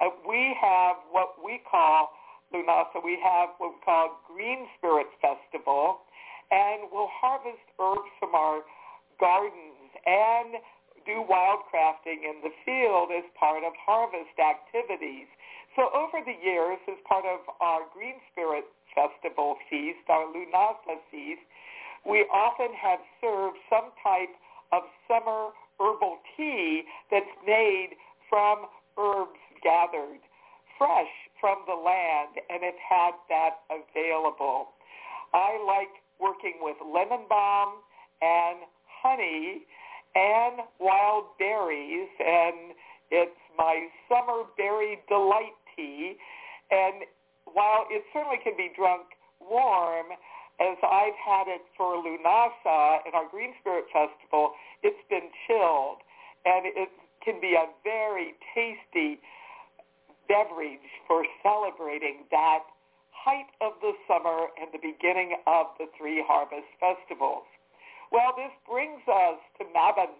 [0.00, 2.12] Uh, we have what we call
[2.52, 6.02] Lunasa, we have what we call Green Spirit Festival,
[6.50, 8.62] and we'll harvest herbs from our
[9.20, 10.58] gardens and
[11.06, 15.30] do wildcrafting in the field as part of harvest activities.
[15.76, 21.46] So over the years, as part of our Green Spirit Festival feast, our Lunasa feast,
[22.04, 24.34] we often have served some type
[24.72, 27.94] of summer herbal tea that's made
[28.28, 28.66] from
[28.98, 30.18] herbs gathered
[30.80, 34.72] fresh from the land and have had that available.
[35.36, 37.84] I like working with lemon balm
[38.24, 39.68] and honey
[40.16, 42.72] and wild berries, and
[43.12, 46.16] it's my summer berry delight tea.
[46.70, 47.04] And
[47.44, 49.04] while it certainly can be drunk
[49.40, 50.16] warm,
[50.60, 56.00] as I've had it for Lunasa in our Green Spirit Festival, it's been chilled,
[56.44, 56.88] and it
[57.24, 59.20] can be a very tasty
[60.30, 62.62] beverage for celebrating that
[63.10, 67.44] height of the summer and the beginning of the three harvest festivals.
[68.14, 70.14] Well, this brings us to Mabon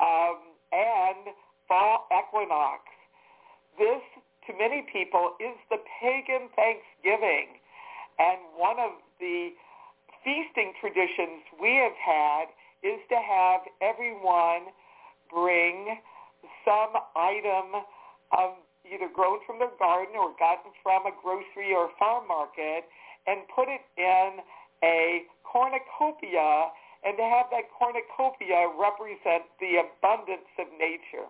[0.00, 0.40] um,
[0.72, 1.36] and
[1.68, 2.88] fall equinox.
[3.76, 4.00] This,
[4.48, 7.60] to many people, is the pagan Thanksgiving.
[8.18, 9.52] And one of the
[10.24, 12.46] feasting traditions we have had
[12.82, 14.72] is to have everyone
[15.30, 16.00] bring
[16.64, 17.84] some item
[18.36, 18.56] of
[18.92, 22.84] either grown from their garden or gotten from a grocery or farm market
[23.26, 24.44] and put it in
[24.84, 26.68] a cornucopia
[27.02, 31.26] and to have that cornucopia represent the abundance of nature.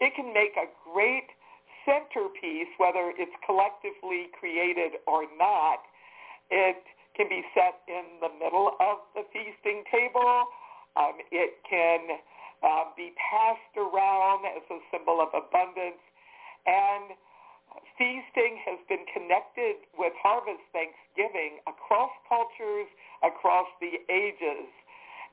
[0.00, 1.32] It can make a great
[1.88, 5.80] centerpiece, whether it's collectively created or not.
[6.50, 6.84] It
[7.16, 10.44] can be set in the middle of the feasting table.
[10.96, 12.20] Um, it can
[12.62, 16.00] uh, be passed around as a symbol of abundance.
[16.68, 17.16] And
[17.96, 22.86] feasting has been connected with harvest thanksgiving across cultures,
[23.24, 24.68] across the ages.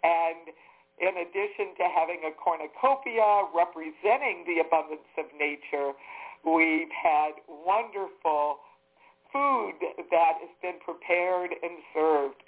[0.02, 0.56] And
[0.98, 5.92] in addition to having a cornucopia representing the abundance of nature,
[6.48, 8.64] we've had wonderful
[9.34, 12.40] food that has been prepared and served.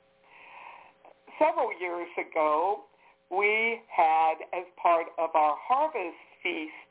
[1.38, 2.88] Several years ago,
[3.30, 6.87] we had, as part of our harvest feast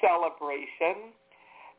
[0.00, 1.14] celebration,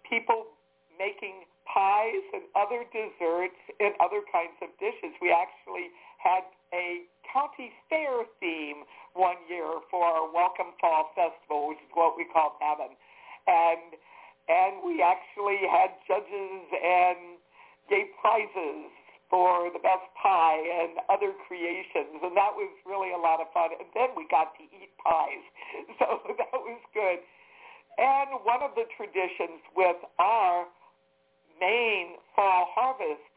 [0.07, 0.51] people
[0.97, 5.13] making pies and other desserts and other kinds of dishes.
[5.22, 6.43] We actually had
[6.74, 12.26] a county fair theme one year for our Welcome Fall Festival, which is what we
[12.26, 12.93] call Mabon.
[13.47, 13.95] And
[14.49, 17.38] and we actually had judges and
[17.86, 18.89] gave prizes
[19.30, 23.70] for the best pie and other creations, and that was really a lot of fun.
[23.78, 25.45] And then we got to eat pies,
[26.01, 27.22] so that was good.
[28.00, 30.66] And one of the traditions with our
[31.60, 33.28] main fall harvest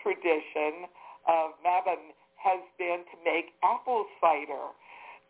[0.00, 0.88] tradition
[1.28, 4.72] of Mabon has been to make apple cider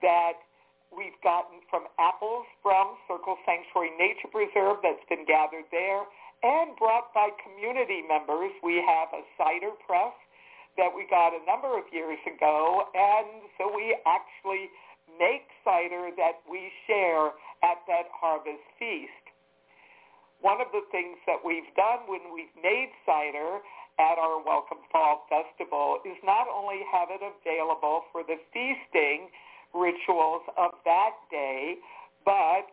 [0.00, 0.38] that
[0.94, 6.06] we've gotten from apples from Circle Sanctuary Nature Preserve that's been gathered there
[6.46, 8.54] and brought by community members.
[8.62, 10.14] We have a cider press
[10.78, 14.70] that we got a number of years ago, and so we actually
[15.18, 17.32] make cider that we share
[17.62, 19.24] at that harvest feast.
[20.40, 23.62] One of the things that we've done when we've made cider
[23.98, 29.30] at our Welcome Fall Festival is not only have it available for the feasting
[29.74, 31.76] rituals of that day,
[32.24, 32.66] but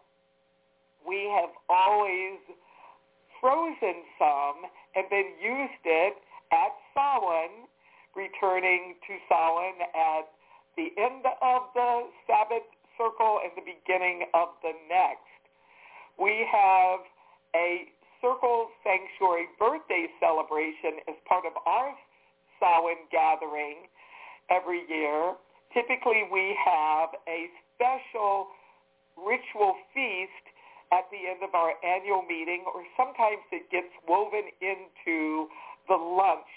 [1.05, 2.39] we have always
[3.39, 6.15] frozen some and then used it
[6.51, 7.69] at Samhain,
[8.15, 10.27] returning to Samhain at
[10.79, 12.63] the end of the Sabbat
[12.95, 15.27] circle and the beginning of the next.
[16.15, 17.03] We have
[17.51, 17.91] a
[18.23, 21.91] Circle Sanctuary birthday celebration as part of our
[22.59, 23.91] Samhain gathering
[24.47, 25.35] every year.
[25.75, 28.47] Typically, we have a special
[29.19, 30.45] ritual feast
[30.95, 35.47] at the end of our annual meeting, or sometimes it gets woven into
[35.87, 36.47] the lunch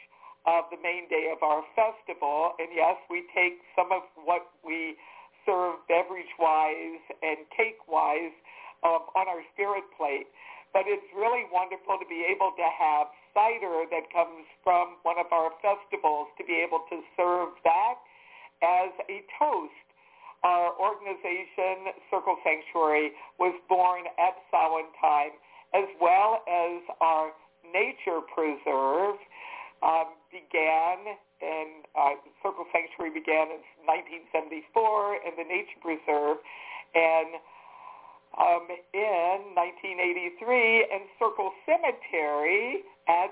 [0.47, 2.59] of the main day of our festival.
[2.59, 4.99] And yes, we take some of what we
[5.47, 8.34] serve beverage-wise and cake-wise
[8.82, 10.26] um, on our spirit plate.
[10.72, 15.28] But it's really wonderful to be able to have cider that comes from one of
[15.30, 18.01] our festivals to be able to serve that
[18.62, 19.86] as a toast.
[20.43, 25.36] Our organization, Circle Sanctuary, was born at Samhain time,
[25.70, 27.30] as well as our
[27.62, 29.16] Nature Preserve
[29.82, 36.41] um, began, and uh, Circle Sanctuary began in 1974, and the Nature Preserve,
[36.97, 37.37] and
[38.41, 38.64] um,
[38.97, 43.28] in 1983, and Circle Cemetery at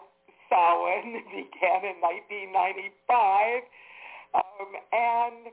[0.52, 3.64] Samhain began in 1995.
[4.30, 5.50] Um, and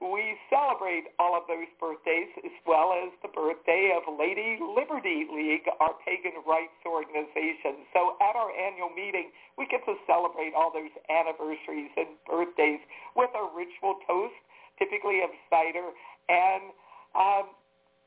[0.00, 5.68] we celebrate all of those birthdays as well as the birthday of Lady Liberty League,
[5.76, 7.84] our pagan rights organization.
[7.92, 9.28] So at our annual meeting,
[9.60, 12.80] we get to celebrate all those anniversaries and birthdays
[13.12, 14.40] with a ritual toast,
[14.80, 15.92] typically of cider,
[16.32, 16.72] and
[17.12, 17.52] um,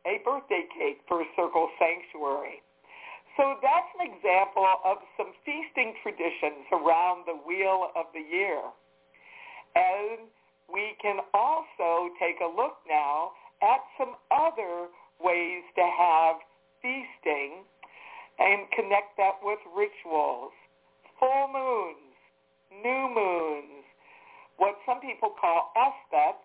[0.09, 2.65] a birthday cake for Circle Sanctuary.
[3.37, 8.61] So that's an example of some feasting traditions around the wheel of the year.
[9.77, 10.32] And
[10.73, 14.89] we can also take a look now at some other
[15.21, 16.41] ways to have
[16.81, 17.63] feasting
[18.41, 20.51] and connect that with rituals.
[21.21, 22.17] Full moons,
[22.73, 23.85] new moons,
[24.57, 26.41] what some people call esbats,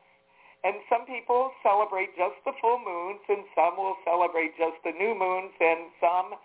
[0.62, 5.16] and some people celebrate just the full moons, and some will celebrate just the new
[5.16, 6.36] moons, and some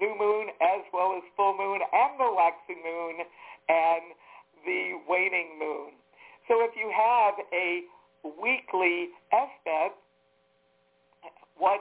[0.00, 3.26] new moon as well as full moon and the waxing moon
[3.68, 4.04] and
[4.64, 5.92] the waning moon.
[6.48, 7.82] So if you have a
[8.40, 9.90] weekly esbat,
[11.56, 11.80] what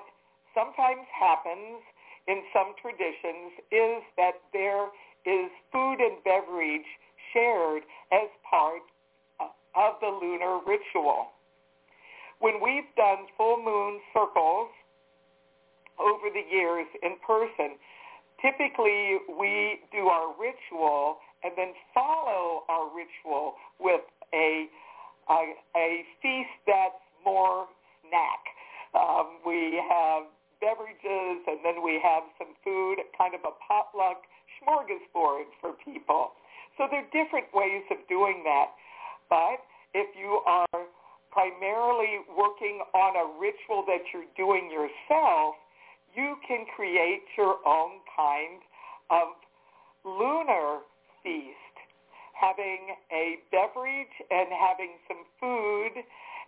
[0.54, 1.84] sometimes happens
[2.28, 4.88] in some traditions is that there
[5.26, 6.88] is food and beverage
[7.34, 8.82] shared as part
[9.76, 11.34] of the lunar ritual.
[12.40, 14.70] When we've done full moon circles
[16.00, 17.78] over the years in person,
[18.42, 24.02] typically we do our ritual and then follow our ritual with
[24.36, 24.68] a
[25.30, 27.66] a, a feast that's more
[28.06, 28.42] snack.
[28.94, 30.30] Um, we have
[30.62, 34.22] beverages and then we have some food, kind of a potluck
[34.62, 36.38] smorgasbord for people.
[36.78, 38.76] So there are different ways of doing that.
[39.30, 40.86] But if you are
[41.32, 45.56] primarily working on a ritual that you're doing yourself,
[46.16, 48.64] you can create your own kind
[49.10, 49.36] of
[50.06, 50.80] lunar
[51.24, 51.65] feast,
[52.36, 56.04] having a beverage and having some food.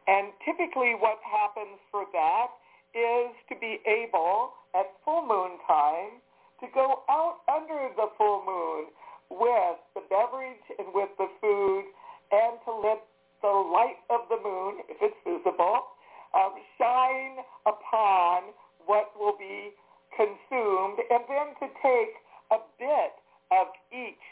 [0.08, 2.52] And typically what happens for that
[2.96, 6.20] is to be able at full moon time
[6.60, 8.92] to go out under the full moon
[9.30, 11.86] with the beverage and with the food
[12.32, 13.04] and to let
[13.42, 15.94] the light of the moon, if it's visible,
[16.34, 18.52] um, shine upon
[18.86, 19.72] what will be
[20.16, 22.14] consumed, and then to take
[22.52, 23.14] a bit
[23.52, 24.26] of each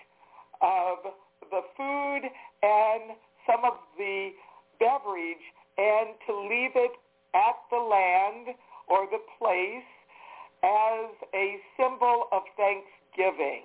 [0.62, 1.14] of
[1.56, 2.28] the food
[2.64, 3.16] and
[3.48, 4.36] some of the
[4.76, 5.46] beverage
[5.80, 6.92] and to leave it
[7.32, 8.56] at the land
[8.92, 9.88] or the place
[10.64, 13.64] as a symbol of thanksgiving,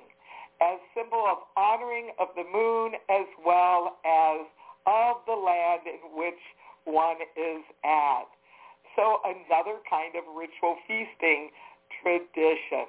[0.62, 4.46] as symbol of honoring of the moon as well as
[4.86, 6.38] of the land in which
[6.84, 8.30] one is at.
[8.94, 11.50] So another kind of ritual feasting
[12.02, 12.86] tradition.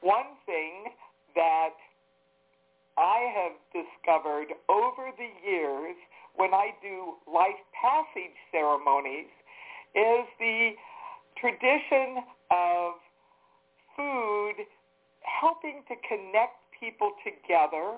[0.00, 0.92] One thing
[1.34, 1.76] that
[2.98, 5.96] I have discovered over the years
[6.34, 9.28] when I do life passage ceremonies
[9.94, 10.70] is the
[11.40, 12.94] tradition of
[13.96, 14.64] food
[15.20, 17.96] helping to connect people together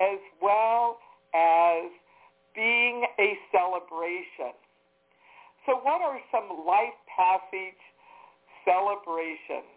[0.00, 0.98] as well
[1.34, 1.90] as
[2.54, 4.52] being a celebration.
[5.64, 7.80] So what are some life passage
[8.64, 9.72] celebrations?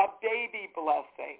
[0.00, 1.38] A baby blessing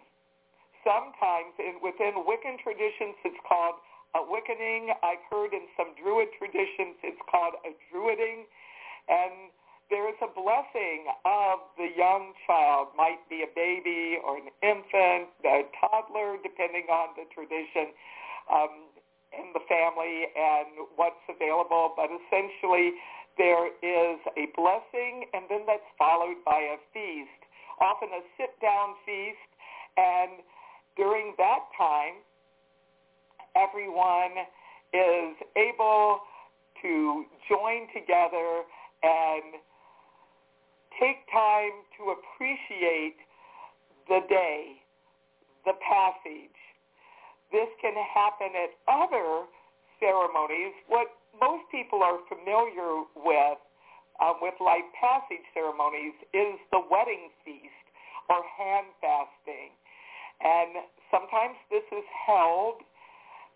[0.89, 3.77] sometimes in, within Wiccan traditions it's called
[4.17, 4.89] a Wiccaning.
[5.05, 8.49] I've heard in some Druid traditions it's called a Druiding.
[9.13, 9.53] And
[9.93, 15.29] there is a blessing of the young child, might be a baby or an infant,
[15.45, 17.93] a toddler, depending on the tradition
[18.53, 18.93] um,
[19.33, 21.93] in the family and what's available.
[21.97, 23.01] But essentially,
[23.41, 27.41] there is a blessing, and then that's followed by a feast,
[27.81, 29.49] often a sit-down feast.
[29.97, 30.45] And
[30.99, 32.21] during that time,
[33.55, 34.35] everyone
[34.93, 36.21] is able
[36.83, 38.67] to join together
[39.03, 39.63] and
[40.99, 43.17] take time to appreciate
[44.09, 44.83] the day,
[45.65, 46.59] the passage.
[47.53, 49.47] This can happen at other
[50.03, 50.75] ceremonies.
[50.91, 51.09] What
[51.41, 53.59] most people are familiar with
[54.19, 57.87] um, with life passage ceremonies is the wedding feast
[58.27, 59.71] or hand fasting.
[60.43, 62.83] And sometimes this is held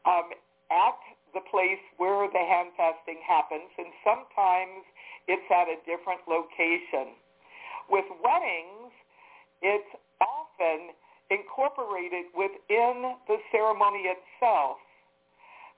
[0.05, 0.35] um,
[0.71, 0.99] at
[1.35, 4.85] the place where the hand fasting happens, and sometimes
[5.29, 7.17] it's at a different location.
[7.89, 8.93] With weddings,
[9.63, 10.93] it's often
[11.31, 14.77] incorporated within the ceremony itself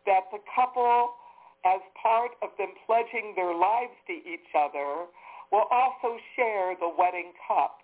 [0.07, 1.15] that the couple,
[1.65, 5.07] as part of them pledging their lives to each other,
[5.53, 7.79] will also share the wedding cup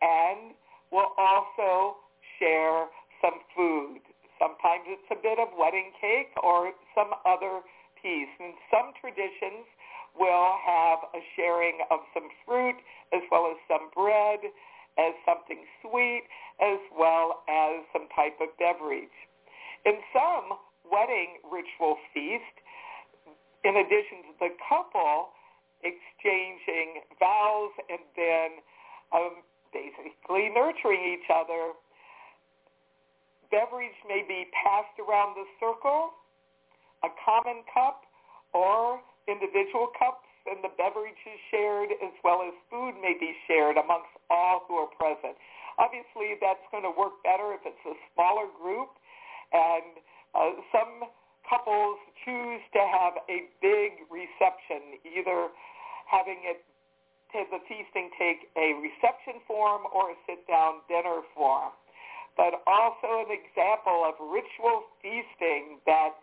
[0.00, 0.54] and
[0.90, 1.96] will also
[2.38, 2.86] share
[3.20, 4.00] some food.
[4.38, 7.64] Sometimes it's a bit of wedding cake or some other
[8.00, 8.32] piece.
[8.40, 9.64] And some traditions
[10.12, 12.76] will have a sharing of some fruit
[13.12, 14.40] as well as some bread
[14.96, 16.24] as something sweet
[16.60, 19.12] as well as some type of beverage.
[19.84, 20.56] In some
[20.88, 22.56] wedding ritual feast,
[23.64, 25.36] in addition to the couple
[25.84, 28.50] exchanging vows and then
[29.12, 31.76] um, basically nurturing each other,
[33.50, 36.14] beverage may be passed around the circle,
[37.04, 38.02] a common cup,
[38.54, 43.76] or individual cups, and the beverage is shared as well as food may be shared
[43.76, 45.34] amongst all who are present.
[45.78, 48.88] Obviously, that's going to work better if it's a smaller group,
[49.52, 50.00] and
[50.32, 51.10] uh, some
[51.44, 55.52] couples choose to have a big reception, either
[56.08, 56.62] having it
[57.36, 61.68] the feasting take a reception form or a sit-down dinner form
[62.36, 66.14] but also an example of ritual feasting that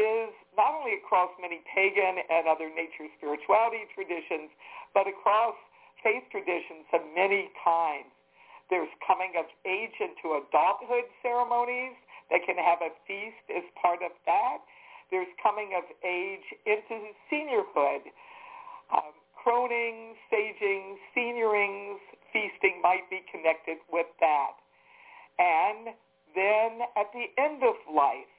[0.00, 4.48] is not only across many pagan and other nature spirituality traditions,
[4.94, 5.54] but across
[6.00, 8.08] faith traditions of many kinds.
[8.70, 11.96] There's coming of age into adulthood ceremonies
[12.30, 14.60] that can have a feast as part of that.
[15.10, 18.12] There's coming of age into seniorhood.
[18.92, 21.98] Um, croning, saging, seniorings,
[22.32, 24.60] feasting might be connected with that.
[25.38, 25.94] And
[26.34, 28.30] then at the end of life,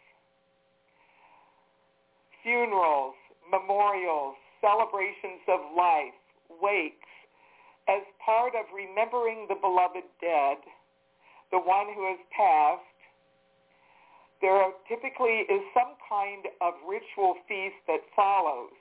[2.43, 3.15] funerals,
[3.49, 6.15] memorials, celebrations of life,
[6.61, 7.09] wakes,
[7.87, 10.57] as part of remembering the beloved dead,
[11.51, 12.85] the one who has passed,
[14.41, 18.75] there typically is some kind of ritual feast that follows.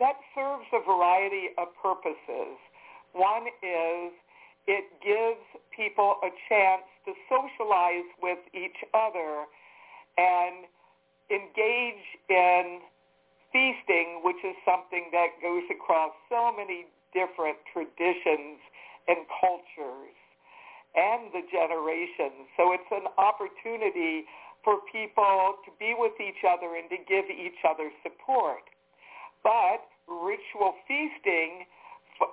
[0.00, 2.58] That serves a variety of purposes.
[3.14, 4.12] One is
[4.66, 5.40] it gives
[5.74, 9.48] people a chance to socialize with each other
[10.20, 10.68] and
[11.32, 12.84] engage in
[13.48, 16.84] feasting, which is something that goes across so many
[17.16, 18.60] different traditions
[19.08, 20.12] and cultures
[20.92, 22.44] and the generations.
[22.60, 24.28] So it's an opportunity
[24.60, 28.68] for people to be with each other and to give each other support.
[29.40, 31.64] But ritual feasting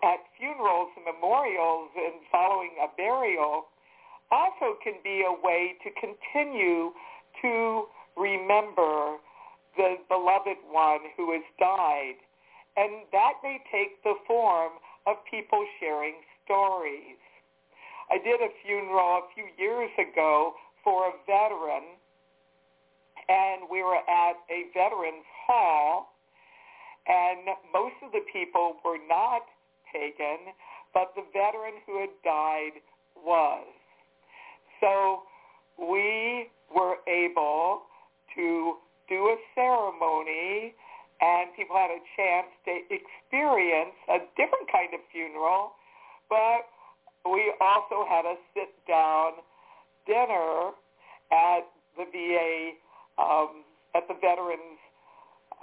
[0.04, 3.72] at funerals and memorials and following a burial
[4.32, 6.92] also can be a way to continue
[7.42, 7.86] to
[8.18, 9.18] remember
[9.78, 12.16] the beloved one who has died.
[12.78, 14.74] And that may take the form
[15.08, 17.20] of people sharing stories.
[18.10, 20.54] I did a funeral a few years ago
[20.84, 21.98] for a veteran,
[23.28, 26.14] and we were at a veterans hall,
[27.08, 29.42] and most of the people were not
[29.92, 30.54] pagan,
[30.94, 32.82] but the veteran who had died
[33.18, 33.66] was.
[34.86, 35.24] So
[35.82, 37.90] we were able
[38.36, 38.76] to
[39.10, 40.76] do a ceremony
[41.22, 45.74] and people had a chance to experience a different kind of funeral,
[46.30, 46.70] but
[47.26, 49.42] we also had a sit-down
[50.06, 50.78] dinner
[51.34, 51.66] at
[51.98, 52.78] the VA,
[53.18, 53.66] um,
[53.96, 54.78] at the Veterans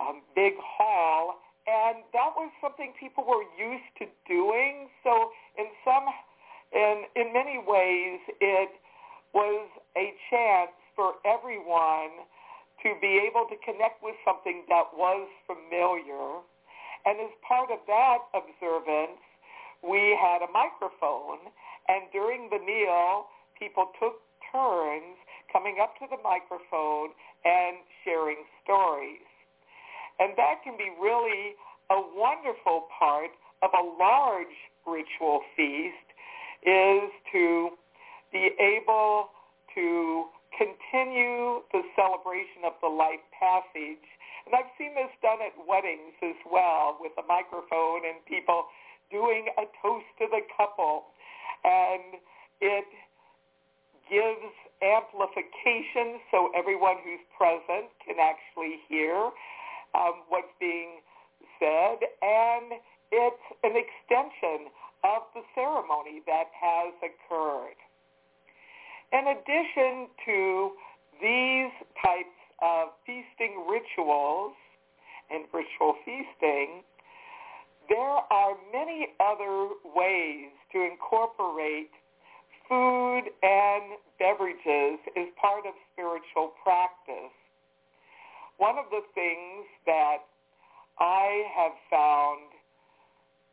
[0.00, 4.88] um, Big Hall, and that was something people were used to doing.
[5.04, 6.10] So in some,
[6.72, 8.81] in in many ways, it
[9.34, 12.28] was a chance for everyone
[12.82, 16.42] to be able to connect with something that was familiar.
[17.06, 19.20] And as part of that observance,
[19.82, 21.50] we had a microphone,
[21.88, 23.26] and during the meal,
[23.58, 24.22] people took
[24.52, 25.18] turns
[25.52, 27.10] coming up to the microphone
[27.44, 29.26] and sharing stories.
[30.20, 31.56] And that can be really
[31.90, 33.30] a wonderful part
[33.62, 34.54] of a large
[34.86, 36.06] ritual feast
[36.62, 37.70] is to
[38.32, 39.28] be able
[39.74, 40.26] to
[40.56, 44.04] continue the celebration of the life passage.
[44.44, 48.66] And I've seen this done at weddings as well with a microphone and people
[49.10, 51.12] doing a toast to the couple.
[51.64, 52.18] And
[52.60, 52.88] it
[54.10, 54.52] gives
[54.82, 59.30] amplification so everyone who's present can actually hear
[59.94, 61.00] um, what's being
[61.60, 62.02] said.
[62.20, 64.72] And it's an extension
[65.04, 67.78] of the ceremony that has occurred.
[69.12, 70.72] In addition to
[71.20, 74.54] these types of feasting rituals
[75.30, 76.82] and ritual feasting,
[77.88, 81.90] there are many other ways to incorporate
[82.68, 87.34] food and beverages as part of spiritual practice.
[88.56, 90.24] One of the things that
[90.98, 92.48] I have found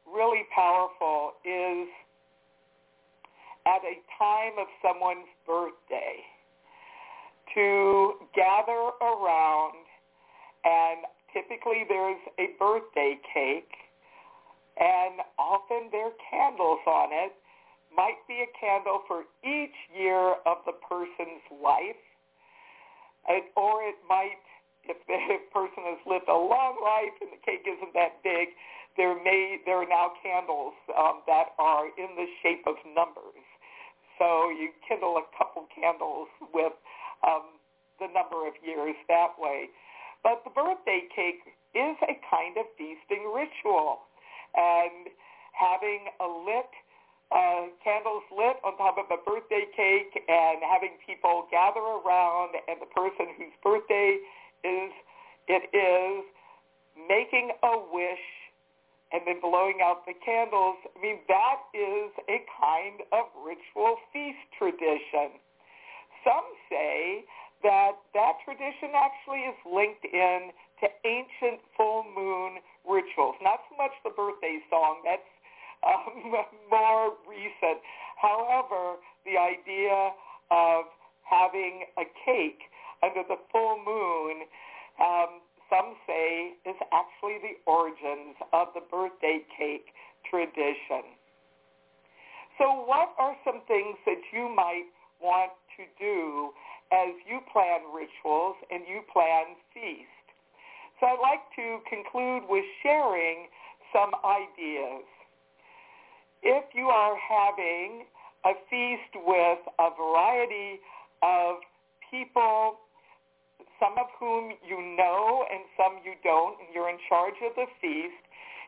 [0.05, 1.87] really powerful is
[3.65, 6.23] at a time of someone's birthday
[7.55, 9.83] to gather around
[10.63, 13.73] and typically there's a birthday cake
[14.79, 17.35] and often there are candles on it.
[17.91, 21.99] Might be a candle for each year of the person's life.
[23.27, 24.39] It, or it might,
[24.87, 25.19] if the
[25.53, 28.55] person has lived a long life and the cake isn't that big,
[28.95, 33.43] there may there are now candles um, that are in the shape of numbers.
[34.19, 36.75] So you kindle a couple candles with
[37.23, 37.55] um,
[37.99, 39.71] the number of years that way.
[40.21, 41.41] But the birthday cake
[41.73, 44.03] is a kind of feasting ritual.
[44.53, 45.07] And
[45.55, 46.71] having a lit,
[47.31, 52.81] uh, candles lit on top of a birthday cake and having people gather around and
[52.81, 54.19] the person whose birthday
[54.63, 54.91] is
[55.47, 56.25] it is
[57.07, 58.25] making a wish
[59.11, 60.77] and then blowing out the candles.
[60.93, 65.41] I mean, that is a kind of ritual feast tradition.
[66.21, 67.25] Some say
[67.63, 73.35] that that tradition actually is linked in to ancient full moon rituals.
[73.41, 75.31] Not so much the birthday song, that's
[75.83, 76.31] um,
[76.71, 77.81] more recent.
[78.21, 80.13] However, the idea
[80.51, 80.85] of
[81.23, 82.61] having a cake
[83.03, 84.47] under the full moon
[84.99, 89.93] um, some say is actually the origins of the birthday cake
[90.29, 91.15] tradition.
[92.57, 94.89] So what are some things that you might
[95.21, 96.51] want to do
[96.91, 100.25] as you plan rituals and you plan feast?
[100.99, 103.47] So I'd like to conclude with sharing
[103.93, 105.07] some ideas.
[106.43, 108.05] If you are having
[108.45, 110.79] a feast with a variety
[111.21, 111.57] of
[112.11, 112.79] people
[113.79, 117.65] some of whom you know and some you don't, and you're in charge of the
[117.81, 118.21] feast,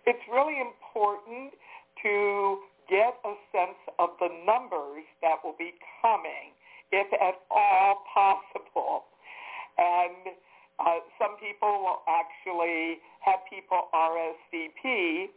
[0.08, 1.54] it's really important
[2.02, 6.56] to get a sense of the numbers that will be coming,
[6.92, 9.06] if at all possible.
[9.78, 10.36] And
[10.80, 15.30] uh, some people will actually have people RSVP,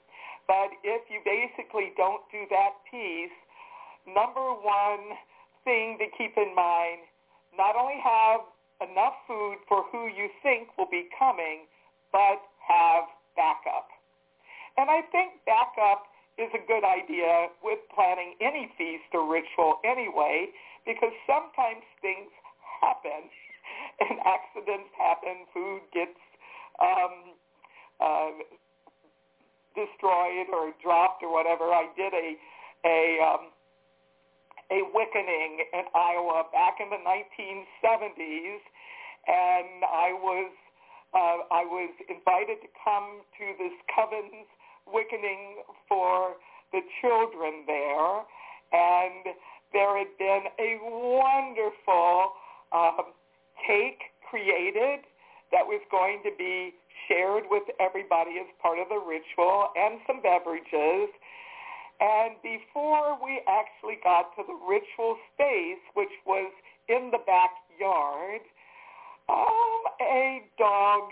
[0.48, 3.34] but if you basically don't do that piece,
[4.08, 5.18] number one
[5.64, 7.04] thing to keep in mind,
[7.56, 8.40] not only have
[8.90, 11.66] enough food for who you think will be coming,
[12.12, 13.04] but have
[13.36, 13.88] backup.
[14.76, 16.06] And I think backup
[16.38, 20.50] is a good idea with planning any feast or ritual anyway,
[20.84, 22.30] because sometimes things
[22.82, 23.30] happen
[24.04, 26.18] and accidents happen, food gets
[26.82, 27.38] um,
[28.00, 28.34] uh,
[29.74, 31.70] destroyed or dropped or whatever.
[31.70, 32.34] I did a
[32.84, 33.54] a um,
[34.70, 38.64] a Wiccaning in Iowa back in the 1970s,
[39.26, 40.50] and I was
[41.14, 44.50] uh, I was invited to come to this Covens
[44.84, 46.34] Wiccaning for
[46.72, 48.26] the children there,
[48.74, 49.32] and
[49.72, 52.34] there had been a wonderful
[52.72, 53.14] um,
[53.66, 55.06] cake created
[55.52, 56.74] that was going to be
[57.06, 61.14] shared with everybody as part of the ritual and some beverages.
[62.02, 66.50] And before we actually got to the ritual space, which was
[66.88, 68.42] in the backyard,
[69.28, 71.10] um, a dog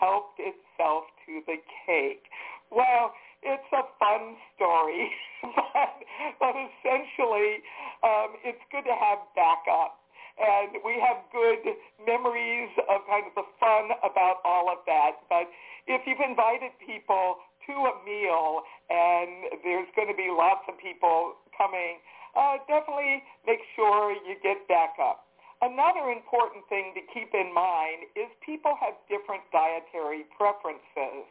[0.00, 1.56] helped itself to the
[1.86, 2.26] cake.
[2.70, 5.10] Well, it's a fun story,
[5.42, 5.94] but,
[6.38, 7.62] but essentially
[8.02, 9.98] um, it's good to have backup.
[10.32, 11.60] And we have good
[12.00, 15.20] memories of kind of the fun about all of that.
[15.28, 15.44] But
[15.86, 17.36] if you've invited people
[17.68, 22.00] to a meal and there's going to be lots of people coming,
[22.32, 25.28] uh, definitely make sure you get backup.
[25.62, 31.22] Another important thing to keep in mind is people have different dietary preferences.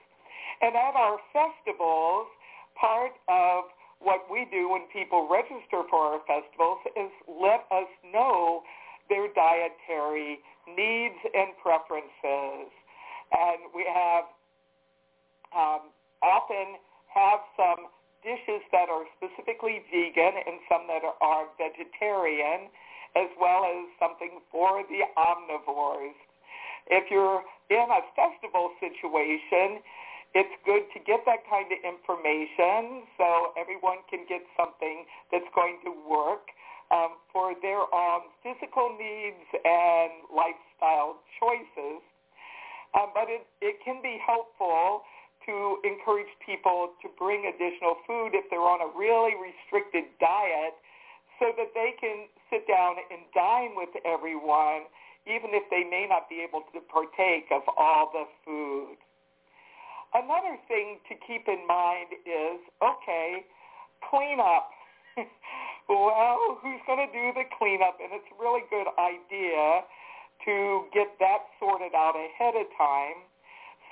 [0.63, 2.31] And at our festivals,
[2.79, 3.67] part of
[3.99, 8.63] what we do when people register for our festivals is let us know
[9.09, 12.71] their dietary needs and preferences.
[13.35, 14.31] And we have
[15.51, 15.91] um,
[16.23, 16.79] often
[17.11, 17.91] have some
[18.23, 22.71] dishes that are specifically vegan and some that are, are vegetarian,
[23.15, 26.15] as well as something for the omnivores.
[26.87, 29.83] If you're in a festival situation,
[30.33, 35.83] it's good to get that kind of information so everyone can get something that's going
[35.83, 36.47] to work
[36.91, 42.03] um, for their own physical needs and lifestyle choices.
[42.95, 45.03] Um, but it, it can be helpful
[45.47, 50.75] to encourage people to bring additional food if they're on a really restricted diet
[51.39, 54.85] so that they can sit down and dine with everyone
[55.29, 58.97] even if they may not be able to partake of all the food.
[60.13, 63.45] Another thing to keep in mind is, okay,
[64.09, 64.73] cleanup.
[65.87, 68.01] well, who's going to do the cleanup?
[68.01, 69.85] And it's a really good idea
[70.45, 73.23] to get that sorted out ahead of time.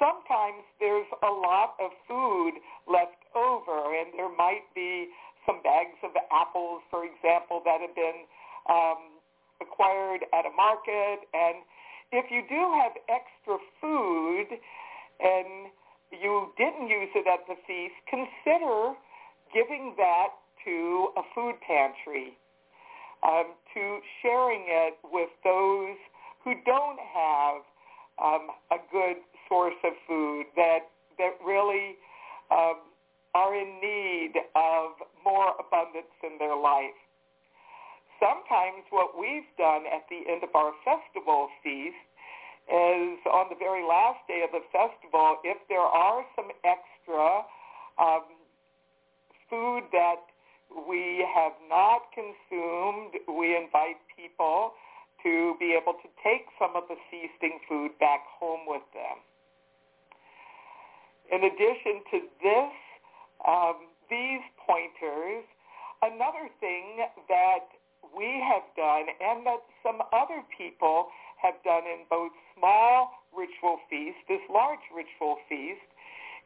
[0.01, 2.57] Sometimes there's a lot of food
[2.89, 5.07] left over, and there might be
[5.45, 8.27] some bags of apples, for example, that have been
[8.69, 9.19] um,
[9.61, 11.25] acquired at a market.
[11.33, 11.65] And
[12.11, 14.47] if you do have extra food
[15.19, 15.73] and
[16.11, 18.93] you didn't use it at the feast, consider
[19.53, 20.29] giving that
[20.65, 22.37] to a food pantry,
[23.23, 25.97] um, to sharing it with those
[26.43, 27.61] who don't have
[28.21, 29.17] um, a good
[29.47, 31.97] source of food that that really
[32.51, 32.79] um,
[33.35, 34.91] are in need of
[35.23, 36.95] more abundance in their life.
[38.19, 41.95] Sometimes what we've done at the end of our festival feast
[42.67, 47.47] is on the very last day of the festival, if there are some extra
[47.97, 48.27] um,
[49.49, 50.21] food that
[50.69, 54.75] we have not consumed, we invite people
[55.23, 59.17] to be able to take some of the feasting food back home with them.
[61.31, 62.73] In addition to this,
[63.47, 65.43] um, these pointers,
[66.01, 67.65] another thing that
[68.15, 71.07] we have done and that some other people
[71.41, 75.85] have done in both small ritual feast, this large ritual feast,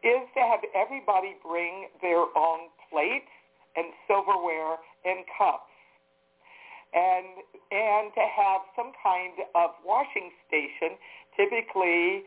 [0.04, 3.32] is to have everybody bring their own plates
[3.76, 5.72] and silverware and cups.
[6.94, 7.42] And,
[7.74, 10.94] and to have some kind of washing station,
[11.34, 12.22] typically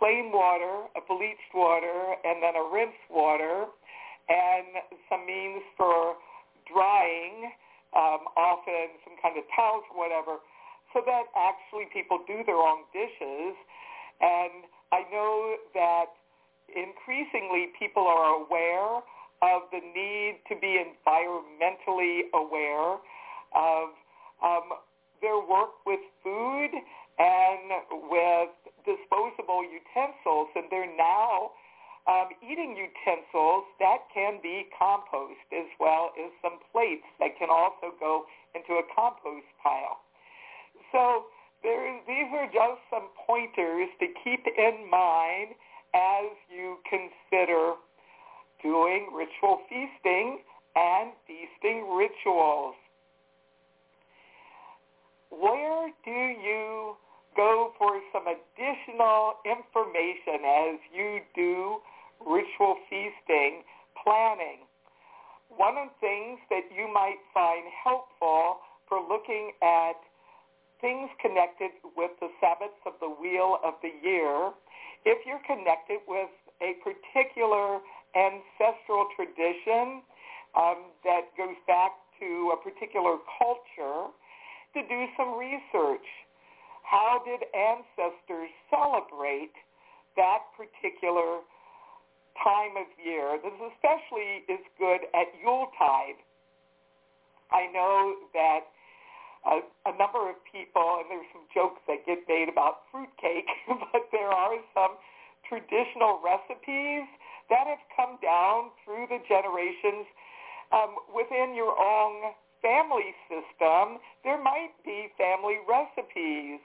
[0.00, 3.70] plain water, a bleached water, and then a rinse water,
[4.28, 6.16] and some means for
[6.66, 7.52] drying,
[7.96, 10.38] um, often some kind of towels or whatever,
[10.92, 13.54] so that actually people do their own dishes.
[14.20, 16.10] And I know that
[16.68, 19.02] increasingly people are aware
[19.42, 23.00] of the need to be environmentally aware
[23.56, 23.88] of
[24.44, 24.76] um,
[25.22, 26.70] their work with food
[27.18, 27.66] and
[28.10, 28.50] with
[28.84, 31.50] disposable utensils, and they're now
[32.08, 37.92] um, eating utensils that can be compost as well as some plates that can also
[38.00, 38.24] go
[38.54, 40.00] into a compost pile.
[40.92, 41.28] So
[41.62, 45.54] there, these are just some pointers to keep in mind
[45.94, 47.74] as you consider
[48.62, 50.40] doing ritual feasting
[50.76, 52.74] and feasting rituals.
[55.30, 56.96] Where do you
[57.40, 61.80] go for some additional information as you do
[62.20, 63.64] ritual feasting
[64.04, 64.68] planning?
[65.48, 69.96] One of the things that you might find helpful for looking at
[70.84, 74.52] things connected with the Sabbats of the Wheel of the Year,
[75.08, 76.28] if you're connected with
[76.60, 77.80] a particular
[78.12, 80.04] ancestral tradition
[80.52, 84.12] um, that goes back to a particular culture,
[84.76, 86.04] to do some research.
[86.90, 89.54] How did ancestors celebrate
[90.18, 91.38] that particular
[92.42, 93.38] time of year?
[93.38, 96.18] This especially is good at Yuletide.
[97.54, 98.66] I know that
[99.46, 103.46] a, a number of people, and there's some jokes that get made about fruitcake,
[103.94, 104.98] but there are some
[105.46, 107.06] traditional recipes
[107.54, 110.10] that have come down through the generations
[110.74, 113.98] um, within your own family system.
[114.22, 116.60] There might be family recipes,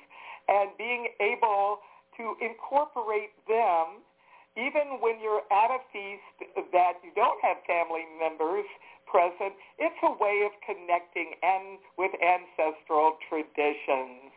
[0.48, 1.80] and being able
[2.18, 4.06] to incorporate them
[4.56, 8.64] even when you're at a feast that you don't have family members
[9.04, 14.32] present, it's a way of connecting and with ancestral traditions.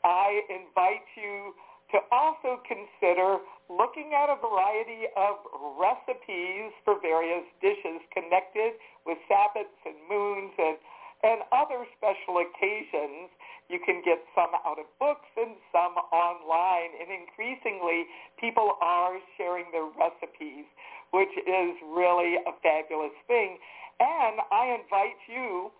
[0.00, 1.52] I invite you
[1.92, 5.44] to also consider looking at a variety of
[5.76, 10.76] recipes for various dishes connected with Sabbats and moons and,
[11.22, 13.28] and other special occasions.
[13.70, 19.70] You can get some out of books and some online, and increasingly people are sharing
[19.70, 20.66] their recipes
[21.10, 23.58] which is really a fabulous thing.
[23.98, 25.70] And I invite you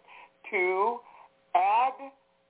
[0.50, 0.98] to
[1.54, 1.94] add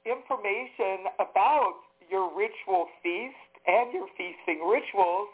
[0.04, 3.36] information about your ritual feast
[3.66, 5.28] and your feasting rituals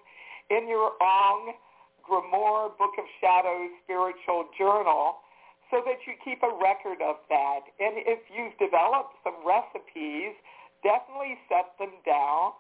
[0.50, 1.54] in your own
[2.02, 5.22] Grimoire Book of Shadows spiritual journal
[5.70, 7.66] so that you keep a record of that.
[7.80, 10.34] And if you've developed some recipes,
[10.82, 12.54] definitely set them down.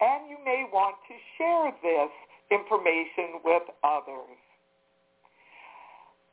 [0.00, 2.10] And you may want to share this
[2.50, 4.38] information with others.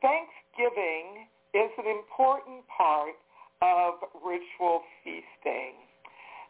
[0.00, 3.14] Thanksgiving is an important part
[3.62, 5.74] of ritual feasting.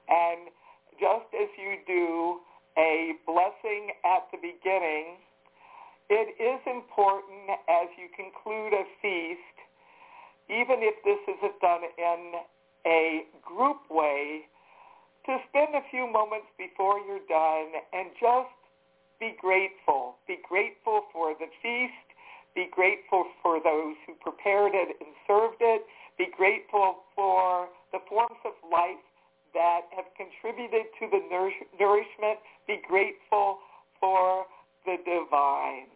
[0.08, 0.48] And
[1.00, 2.40] just as you do
[2.78, 5.20] a blessing at the beginning,
[6.08, 9.57] it is important as you conclude a feast,
[10.48, 12.40] even if this isn't done in
[12.86, 14.48] a group way,
[15.26, 18.56] to spend a few moments before you're done and just
[19.20, 20.16] be grateful.
[20.26, 22.08] Be grateful for the feast.
[22.54, 25.84] Be grateful for those who prepared it and served it.
[26.16, 29.04] Be grateful for the forms of life
[29.54, 32.38] that have contributed to the nourishment.
[32.66, 33.58] Be grateful
[34.00, 34.46] for
[34.86, 35.92] the divine.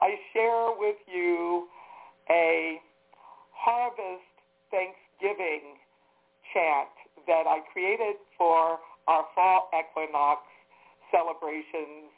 [0.00, 1.66] I share with you
[2.30, 2.80] a
[3.56, 4.28] harvest
[4.70, 5.80] thanksgiving
[6.52, 6.92] chant
[7.26, 8.78] that I created for
[9.08, 10.42] our fall equinox
[11.10, 12.12] celebrations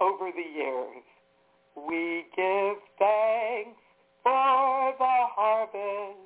[0.00, 1.02] over the years.
[1.76, 3.80] We give thanks
[4.22, 6.18] for the harvest.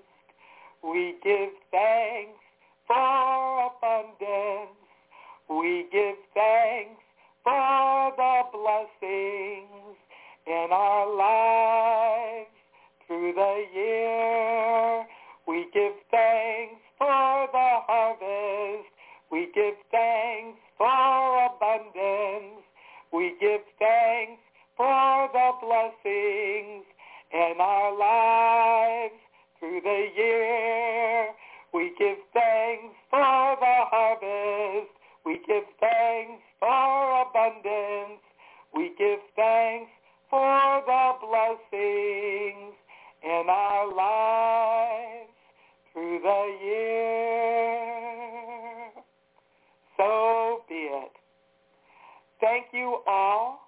[0.83, 2.39] We give thanks
[2.87, 4.77] for abundance.
[5.49, 7.03] We give thanks
[7.43, 9.97] for the blessings
[10.47, 12.58] in our lives
[13.09, 15.07] through the year.
[15.49, 18.89] We give thanks for the harvest.
[19.33, 22.63] We give thanks for abundance.
[23.13, 24.43] We give thanks
[24.77, 26.85] for the blessings
[27.33, 29.15] in our lives
[29.59, 31.29] through the year.
[31.73, 34.93] We give thanks for the harvest.
[35.25, 38.21] We give thanks for abundance.
[38.75, 39.91] We give thanks
[40.29, 42.68] for the blessings
[43.41, 45.31] in our lives
[45.93, 47.89] through the year.
[49.97, 51.13] So be it.
[52.41, 53.61] Thank you all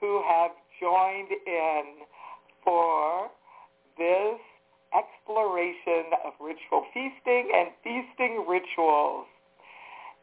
[0.00, 2.06] who have joined in
[2.64, 3.30] for
[3.98, 4.40] this
[4.94, 9.26] exploration of ritual feasting and feasting rituals.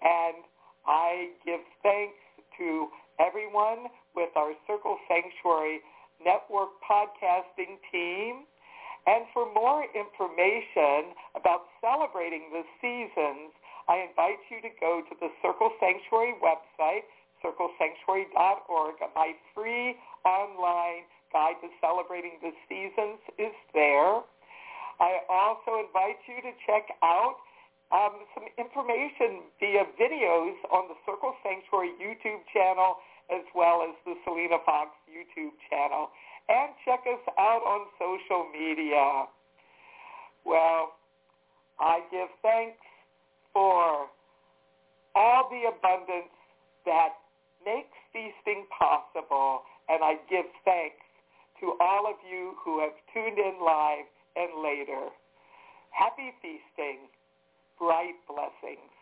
[0.02, 0.44] And
[0.86, 2.18] I give thanks
[2.58, 2.88] to
[3.20, 5.82] everyone with our Circle Sanctuary
[6.24, 8.46] Network podcasting team.
[9.08, 13.56] And for more information about celebrating the seasons,
[13.88, 17.08] I invite you to go to the Circle Sanctuary website,
[17.42, 18.96] circlesanctuary.org.
[19.16, 24.22] My free online guide to celebrating the seasons is there.
[25.00, 27.40] I also invite you to check out
[27.90, 34.14] um, some information via videos on the Circle Sanctuary YouTube channel as well as the
[34.26, 36.10] Selena Fox YouTube channel
[36.50, 39.30] and check us out on social media.
[40.46, 40.98] Well,
[41.80, 42.82] I give thanks
[43.54, 44.10] for
[45.16, 46.34] all the abundance
[46.86, 47.14] that
[47.64, 51.06] makes feasting possible, and I give thanks
[51.62, 55.10] to all of you who have tuned in live and later.
[55.92, 57.10] Happy feasting.
[57.78, 58.99] Bright blessings.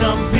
[0.00, 0.39] some people.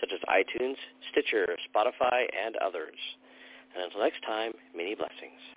[0.00, 0.76] such as iTunes,
[1.10, 2.98] Stitcher, Spotify, and others.
[3.74, 5.55] And until next time, many blessings.